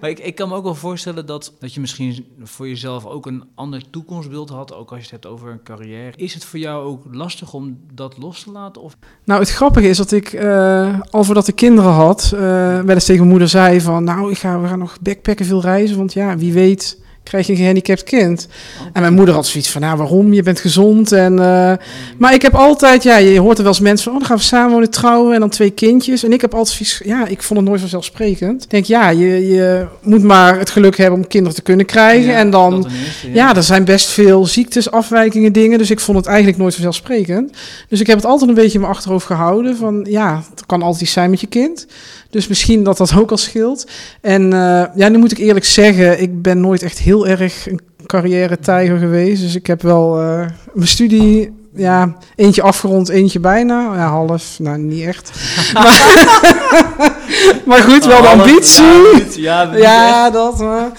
[0.00, 3.26] Maar ik, ik kan me ook wel voorstellen dat, dat je misschien voor jezelf ook
[3.26, 6.12] een ander toekomstbeeld had, ook als je het hebt over een carrière.
[6.16, 8.82] Is het voor jou ook lastig om dat los te laten?
[8.82, 12.40] Of Nou, het grappige is dat ik, eh, al voordat ik kinderen had, eh
[12.80, 14.04] wel eens tegen mijn moeder zei van...
[14.04, 17.52] Nou, ik ga, we gaan nog backpacken veel reizen, want ja, wie weet krijg je
[17.52, 18.48] een gehandicapt kind.
[18.92, 20.32] En mijn moeder had zoiets van, nou, waarom?
[20.32, 21.12] Je bent gezond.
[21.12, 21.72] En, eh,
[22.18, 24.12] maar ik heb altijd, ja, je hoort er wel eens mensen van...
[24.12, 26.24] Oh, dan gaan we samen wonen, trouwen en dan twee kindjes.
[26.24, 28.64] En ik heb altijd ja, ik vond het nooit vanzelfsprekend.
[28.64, 32.30] Ik denk, ja, je, je moet maar het geluk hebben om kinderen te kunnen krijgen.
[32.30, 32.74] Ja, en dan...
[32.74, 35.78] eerste, Ja, er zijn best veel ziektes, afwijkingen, dingen.
[35.78, 37.52] Dus ik vond het eigenlijk nooit vanzelfsprekend.
[37.88, 39.76] Dus ik heb het altijd een beetje in mijn achterhoofd gehouden.
[39.76, 41.86] Van ja, het kan altijd iets zijn met je kind.
[42.32, 43.86] Dus misschien dat dat ook al scheelt.
[44.20, 47.80] En eh, ja, nu moet ik eerlijk zeggen, ik ben nooit echt heel erg een
[48.06, 49.42] carrière tijger geweest.
[49.42, 53.94] Dus ik heb wel eh, mijn studie ja, eentje afgerond, eentje bijna.
[53.94, 55.30] Ja, half, nou niet echt.
[57.68, 59.40] maar, goed, wel de ambitie.
[59.42, 59.76] Ja, ja,
[60.08, 60.58] Ja, dat.
[60.58, 60.90] Maar.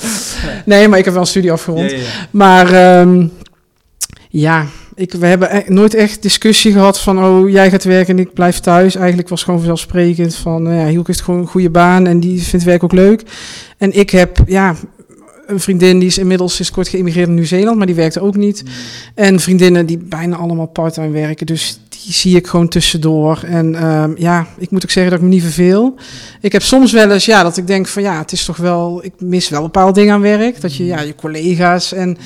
[0.65, 1.91] Nee, maar ik heb wel een studie afgerond.
[1.91, 2.03] ja, ja.
[2.31, 3.27] Maar ehm,
[4.29, 4.65] ja,
[4.95, 7.23] ik, we hebben e- nooit echt discussie gehad van...
[7.23, 8.95] oh, jij gaat werken en ik blijf thuis.
[8.95, 10.63] Eigenlijk was het gewoon vanzelfsprekend van...
[10.63, 13.23] nou ja, Hielke heeft gewoon een goede baan en die vindt werk ook leuk.
[13.77, 14.75] En ik heb, ja...
[15.47, 18.63] Een vriendin die is inmiddels is kort geïmigreerd in Nieuw-Zeeland, maar die werkte ook niet.
[19.15, 21.45] En vriendinnen die bijna allemaal parttime werken.
[21.45, 23.43] Dus die zie ik gewoon tussendoor.
[23.45, 25.95] En ehm, ja, ik moet ook zeggen dat ik me niet verveel.
[26.41, 29.03] Ik heb soms wel eens, ja, dat ik denk van ja, het is toch wel,
[29.03, 30.61] ik mis wel bepaalde dingen aan werk.
[30.61, 32.17] Dat je, ja, je collega's en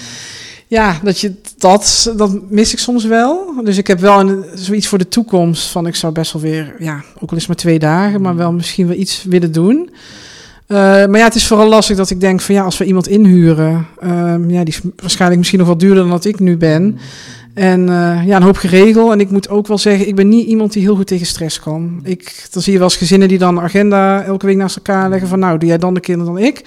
[0.68, 3.54] ja, dat je dat, dat mis ik soms wel.
[3.64, 6.76] Dus ik heb wel een, zoiets voor de toekomst van ik zou best wel weer,
[6.80, 9.90] ja, ook al is het maar twee dagen, maar wel misschien wel iets willen doen.
[10.68, 13.08] Eh, maar ja, het is vooral lastig dat ik denk van ja, als we iemand
[13.08, 16.98] inhuren, ehm, ja, die is waarschijnlijk misschien nog wat duurder dan dat ik nu ben.
[17.54, 19.12] En eh, ja, een hoop geregeld.
[19.12, 21.60] En ik moet ook wel zeggen, ik ben niet iemand die heel goed tegen stress
[21.60, 22.00] kan.
[22.04, 25.28] Ik, dan zie je wel eens gezinnen die dan agenda elke week naast elkaar leggen
[25.28, 26.64] van nou, doe jij dan de kinderen dan ik.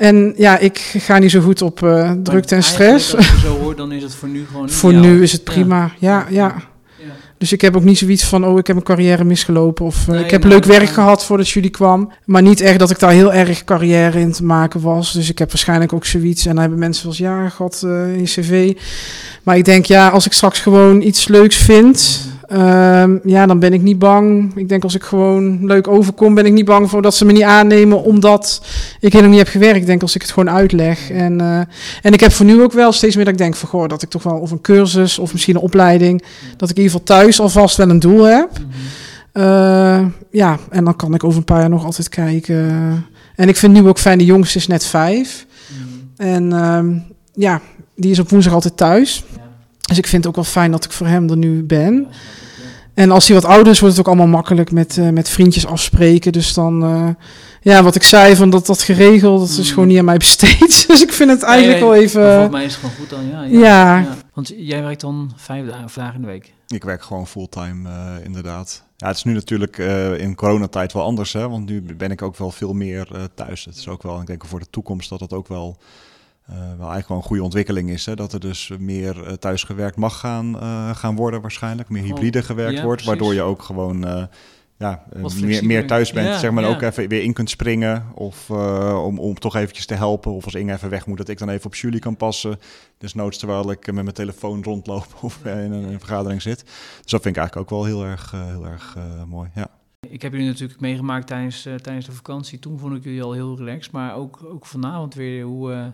[0.00, 3.16] En ja, ik ga niet zo goed op eh, drukte en stress.
[3.16, 4.70] Als je zo hoort, dan is het voor nu gewoon...
[4.70, 5.92] Voor nu is het prima.
[5.98, 6.54] Ja, ja.
[6.98, 7.12] Ja.
[7.38, 9.84] Dus ik heb ook niet zoiets van, oh, ik heb een carrière misgelopen.
[9.84, 10.92] Of eh, Nee, ik heb nou, leuk werk ja.
[10.92, 12.12] gehad voordat jullie kwam.
[12.24, 15.12] Maar niet echt dat ik daar heel erg carrière in te maken was.
[15.12, 16.46] Dus ik heb waarschijnlijk ook zoiets.
[16.46, 18.76] En dan hebben mensen wel eens, ja, god, eh, in je cv.
[19.42, 22.28] Maar ik denk, ja, als ik straks gewoon iets leuks vind...
[22.50, 24.56] ehm, ja, dan ben ik niet bang.
[24.56, 27.32] Ik denk als ik gewoon leuk overkom, ben ik niet bang voor dat ze me
[27.32, 28.62] niet aannemen omdat
[29.00, 29.76] ik helemaal niet heb gewerkt.
[29.76, 31.10] Ik denk als ik het gewoon uitleg.
[31.10, 31.60] En, eh,
[32.02, 34.02] en ik heb voor nu ook wel steeds meer dat ik denk van, goh, dat
[34.02, 36.22] ik toch wel of een cursus of misschien een opleiding,
[36.56, 38.50] dat ik in ieder geval thuis alvast wel een doel heb.
[38.50, 38.62] Mhm.
[39.32, 42.66] Eh, ja, en dan kan ik over een paar jaar nog altijd kijken.
[43.36, 45.46] En ik vind nu ook fijn, de jongste is net vijf.
[45.68, 46.28] Mhm.
[46.28, 46.98] En ehm,
[47.34, 47.60] ja,
[47.96, 49.24] die is op woensdag altijd thuis.
[49.90, 52.06] Dus ik vind het ook wel fijn dat ik voor hem er nu ben.
[52.94, 55.66] En als hij wat ouder is, wordt het ook allemaal makkelijk met, eh, met vriendjes
[55.66, 56.32] afspreken.
[56.32, 57.08] Dus dan, eh,
[57.60, 59.72] ja, wat ik zei, van dat, dat geregeld, dat is Mm.
[59.74, 60.84] gewoon niet aan mij besteed.
[60.88, 62.30] Dus ik vind het eigenlijk Nee, wel even...
[62.32, 63.42] Volgens mij is het gewoon goed dan, ja.
[63.60, 64.06] Ja.
[64.34, 66.52] Want jij werkt dan vijf dagen, dagen in de week.
[66.68, 68.82] Ik werk gewoon fulltime, eh, inderdaad.
[68.96, 71.48] Ja, het is nu natuurlijk eh, in coronatijd wel anders, hè?
[71.48, 73.64] want nu ben ik ook wel veel meer eh, thuis.
[73.64, 75.86] Het is ook wel, ik denk voor de toekomst dat het ook wel, eh,
[76.58, 78.06] wel eigenlijk wel een goede ontwikkeling is.
[78.06, 78.14] Hè?
[78.14, 81.88] Dat er dus meer eh, thuis gewerkt mag gaan, eh, gaan worden waarschijnlijk.
[81.88, 84.24] Meer Gewoon- hybride gewerkt ja, wordt, waardoor je ook gewoon eh,
[84.80, 86.26] ja, eh, meer, meer thuis bent.
[86.26, 86.68] Ja, zeg maar ja.
[86.68, 90.32] ook even weer in kunt springen of uh, om, om toch eventjes te helpen.
[90.32, 92.58] Of als Inge even weg moet, dat ik dan even op Julie kan passen.
[92.98, 96.64] Dus noods terwijl ik met mijn telefoon rondloop of in een, een vergadering zit.
[97.02, 99.50] Dus dat vind ik eigenlijk ook wel heel erg, heel erg uh, mooi.
[99.54, 99.68] Ja.
[100.08, 102.58] Ik heb jullie natuurlijk meegemaakt tijdens, uh, tijdens de vakantie.
[102.58, 103.92] Toen vond ik jullie al heel relaxed.
[103.92, 105.92] Maar ook, ook vanavond weer hoe,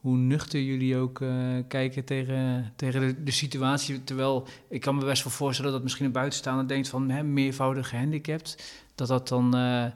[0.00, 1.32] hoe nuchter jullie ook uh,
[1.68, 4.04] kijken tegen, tegen de, de, situatie.
[4.04, 7.88] Terwijl ik kan me best wel voorstellen dat misschien een buitenstaander denkt van hè, meervoudig
[7.88, 8.72] gehandicapt.
[8.94, 9.86] Dat dat dan uh,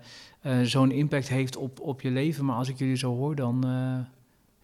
[0.62, 2.44] zo'n impact heeft op, op je leven.
[2.44, 3.64] Maar als ik jullie zo hoor, dan,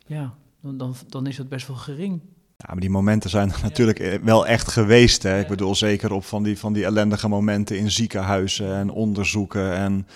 [0.06, 2.20] ja, dan, dan, dan is dat best wel gering.
[2.56, 5.22] Ja, maar die momenten zijn er natuurlijk wel echt geweest.
[5.22, 5.40] Hè?
[5.40, 10.06] Ik bedoel, zeker op van die, van die ellendige momenten in ziekenhuizen en onderzoeken en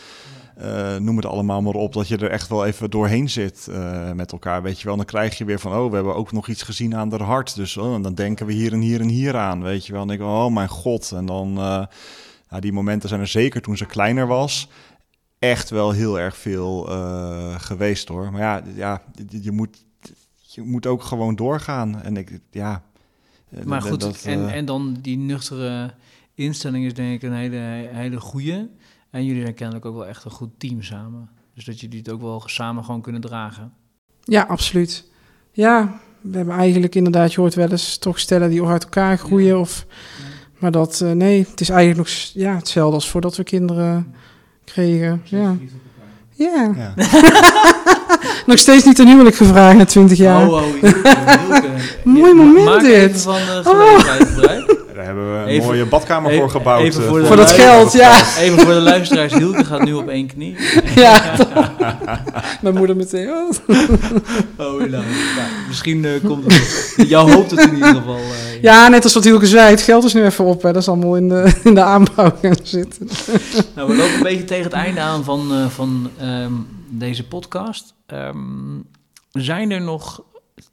[0.58, 1.92] uh, noem het allemaal maar op.
[1.92, 4.96] Dat je er echt wel even doorheen zit uh, met elkaar, weet je wel.
[4.96, 7.54] Dan krijg je weer van, oh, we hebben ook nog iets gezien aan haar hart.
[7.54, 10.00] Dus oh, dan denken we hier en hier en hier aan, weet je wel.
[10.00, 11.12] En dan denk ik, oh mijn god.
[11.12, 11.84] En dan, uh,
[12.48, 14.68] nou, die momenten zijn er zeker toen ze kleiner was
[15.38, 16.82] echt wel heel erg veel
[17.58, 18.32] geweest hoor.
[18.32, 19.02] Maar ja, ja
[19.40, 19.84] je, moet,
[20.32, 22.02] je moet ook gewoon doorgaan.
[22.02, 22.82] En ik, ja.
[23.64, 25.94] Maar goed, dat, en, en dan die nuchtere
[26.34, 28.68] instelling is denk ik een hele, hele goede.
[29.14, 31.28] En jullie zijn kennelijk ook wel echt een goed team samen.
[31.54, 33.72] Dus dat jullie het ook wel samen gewoon kunnen dragen.
[34.22, 35.04] Ja, absoluut.
[35.52, 39.54] Ja, we hebben eigenlijk inderdaad, je hoort wel eens toch stellen die uit elkaar groeien.
[39.54, 39.58] Ja.
[39.58, 40.24] Of, ja.
[40.58, 44.14] Maar dat, uh, nee, het is eigenlijk nog ja, hetzelfde als voordat we kinderen
[44.64, 45.22] kregen.
[45.24, 45.56] Ja.
[46.30, 46.72] Ja.
[46.76, 46.94] ja.
[48.46, 50.48] Nog steeds niet een huwelijk gevraagd na 20 jaar.
[50.48, 50.62] Oh, oh
[52.04, 52.92] Mooi moment maak dit.
[52.92, 54.83] Even van uh, gelegenheid gebruik.
[55.04, 56.82] Daar hebben we een even, mooie badkamer even, voor gebouwd.
[56.82, 58.20] Even voor, voor dat geld, ja.
[58.38, 59.32] Even voor de luisteraars.
[59.32, 60.56] Hilke gaat nu op één knie.
[60.94, 61.36] Ja.
[62.62, 63.28] Mijn moeder meteen.
[63.28, 63.50] Oh,
[64.56, 65.04] oh nou, nou,
[65.68, 68.18] misschien uh, komt het Jou hoopt het in ieder geval.
[68.18, 69.70] Uh, ja, net als wat Hilke zei.
[69.70, 70.62] Het geld is nu even op.
[70.62, 70.72] Hè.
[70.72, 73.08] Dat is allemaal in de, in de aanbouw gaan zitten.
[73.74, 77.94] nou, we lopen een beetje tegen het einde aan van, uh, van um, deze podcast.
[78.06, 78.84] Um,
[79.30, 80.22] zijn er nog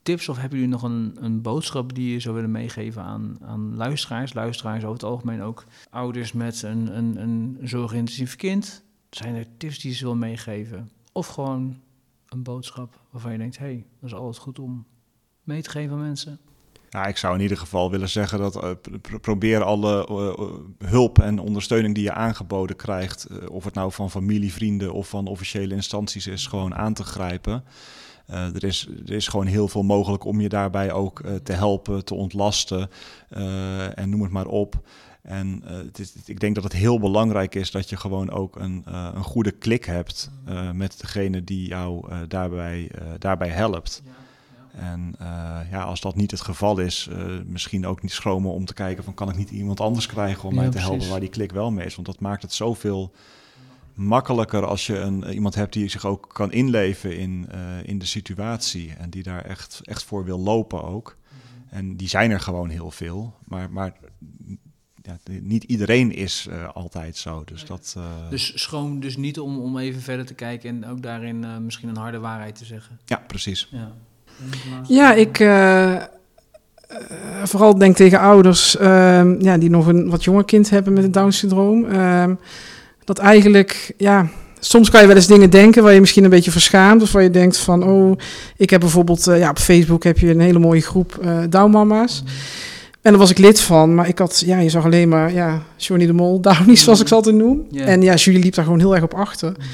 [0.02, 3.76] tips of hebben jullie nog een, een boodschap die je zou willen meegeven aan, aan
[3.76, 4.34] luisteraars?
[4.34, 8.84] Luisteraars over het algemeen ook ouders met een, een, een zorgintensief kind.
[9.10, 10.92] Zijn er tips die ze wil meegeven?
[11.12, 11.80] Of gewoon
[12.28, 14.86] een boodschap waarvan je denkt, hé, hey, dat is altijd goed om
[15.44, 16.40] mee te geven aan mensen?
[16.90, 18.70] Ja, ik zou in ieder geval willen zeggen dat uh,
[19.22, 24.54] probeer alle uh, hulp en ondersteuning die je aangeboden krijgt, of het nou van familie,
[24.54, 27.64] vrienden of van officiële instanties is, gewoon aan te grijpen.
[28.32, 32.14] Er, is, er is gewoon heel veel mogelijk om je daarbij ook te helpen, te
[32.14, 32.90] ontlasten
[33.96, 34.82] en noem het maar op.
[35.22, 38.84] En het is, ik denk dat het heel belangrijk is dat je gewoon ook een,
[39.16, 40.32] een goede klik hebt
[40.74, 44.02] met degene die jou daarbij, daarbij helpt.
[44.06, 44.12] Ja.
[44.80, 45.16] En
[45.72, 47.10] ja, als dat niet het geval is,
[47.46, 50.54] misschien ook niet schromen om te kijken van kan ik niet iemand anders krijgen om
[50.54, 50.90] ja, mij te precies.
[50.90, 51.96] helpen waar die klik wel mee is.
[51.96, 53.12] Want dat maakt het zoveel
[53.94, 58.06] makkelijker als je een, iemand hebt die zich ook kan inleven in, uh, in de
[58.06, 61.18] situatie en die daar echt, echt voor wil lopen ook.
[61.70, 63.94] En die zijn er gewoon heel veel, maar, maar
[65.02, 67.44] ja, niet iedereen is altijd zo.
[67.44, 67.98] Dus, dat,
[68.30, 71.98] dus schroom dus niet om, om even verder te kijken en ook daarin misschien een
[71.98, 73.00] harde waarheid te zeggen.
[73.06, 73.68] Ja, precies.
[73.72, 73.94] Ja.
[74.88, 76.04] Ja, ik uh,
[77.44, 81.14] vooral denk tegen ouders uh, ja, die nog een wat jonger kind hebben met het
[81.14, 81.86] Down-syndroom.
[81.86, 82.36] Ehm,
[83.16, 84.28] dat eigenlijk, ja,
[84.60, 87.02] soms kan je wel eens dingen denken waar je misschien een beetje verschaamt.
[87.02, 88.18] Of waar je denkt van, oh,
[88.58, 92.22] ik heb bijvoorbeeld, ja, op Facebook heb je een hele mooie groep Down-mama's.
[92.24, 92.34] Mhm.
[93.02, 95.62] En daar was ik lid van, maar ik had, ja, je zag alleen maar, ja,
[95.78, 97.68] Johnny de Mol, Downie zoals ik ze altijd noem.
[97.76, 99.52] En ja, Julie liep daar gewoon heel erg op achter.
[99.52, 99.68] Mhm.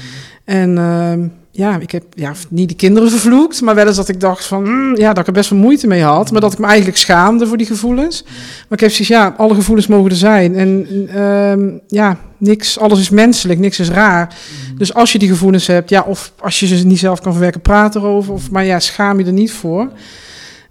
[0.44, 1.26] En ehm,
[1.58, 4.62] ja, ik heb ja, niet de kinderen vervloekt, maar wel eens dat ik dacht van,
[4.62, 6.98] mm, ja, dat ik er best wel moeite mee had, maar dat ik me eigenlijk
[6.98, 8.22] schaamde voor die gevoelens.
[8.22, 10.54] Maar ik heb zoiets, ja, alle gevoelens mogen er zijn.
[10.54, 14.36] En uh, ja, niks, alles is menselijk, niks is raar.
[14.76, 17.60] Dus als je die gevoelens hebt, ja, of als je ze niet zelf kan verwerken,
[17.60, 18.32] praat erover.
[18.32, 19.88] Of, maar ja, schaam je er niet voor.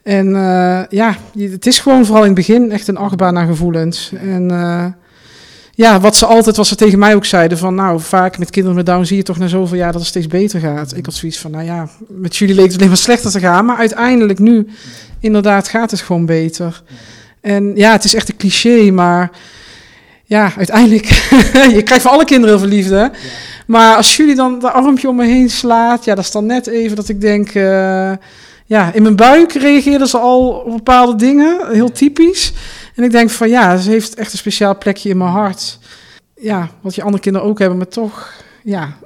[0.04, 4.12] En uh, ja, het is gewoon vooral in het begin echt een achtbaan naar gevoelens.
[4.22, 4.86] En uh,
[5.78, 8.78] ja, wat ze altijd, wat ze tegen mij ook zeiden, van nou, vaak met kinderen
[8.78, 10.96] met Down zie je toch na zoveel jaar dat het steeds beter gaat.
[10.96, 13.66] Ik had zoiets van, nou ja, met jullie leek het alleen maar slechter te gaan,
[13.66, 14.68] maar uiteindelijk nu,
[15.20, 16.84] inderdaad, gaat het gewoon beter.
[17.42, 19.32] En ja, het is echt een cliché, maar
[20.24, 21.06] ja, uiteindelijk,
[21.78, 23.12] je krijgt van alle kinderen heel veel liefde.
[23.68, 26.68] Maar als jullie dan dat armpje om me heen slaat, ja, dat is dan net
[26.68, 28.12] even dat ik denk, uh,
[28.66, 32.54] ja, in mijn buik reageerden ze al op bepaalde dingen, heel typisch.
[32.98, 35.80] En ik denk van ja, ze heeft echt een speciaal plekje in mijn hart.
[36.36, 38.34] Ja, wat je andere kinderen ook hebben, maar toch,
[38.64, 38.98] ja.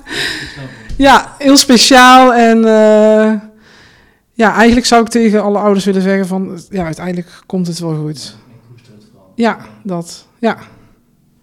[0.96, 2.34] ja, heel speciaal.
[2.34, 3.40] En uh,
[4.32, 7.94] ja, eigenlijk zou ik tegen alle ouders willen zeggen van, ja, uiteindelijk komt het wel
[7.94, 8.36] goed.
[9.34, 10.58] Ja, dat, ja.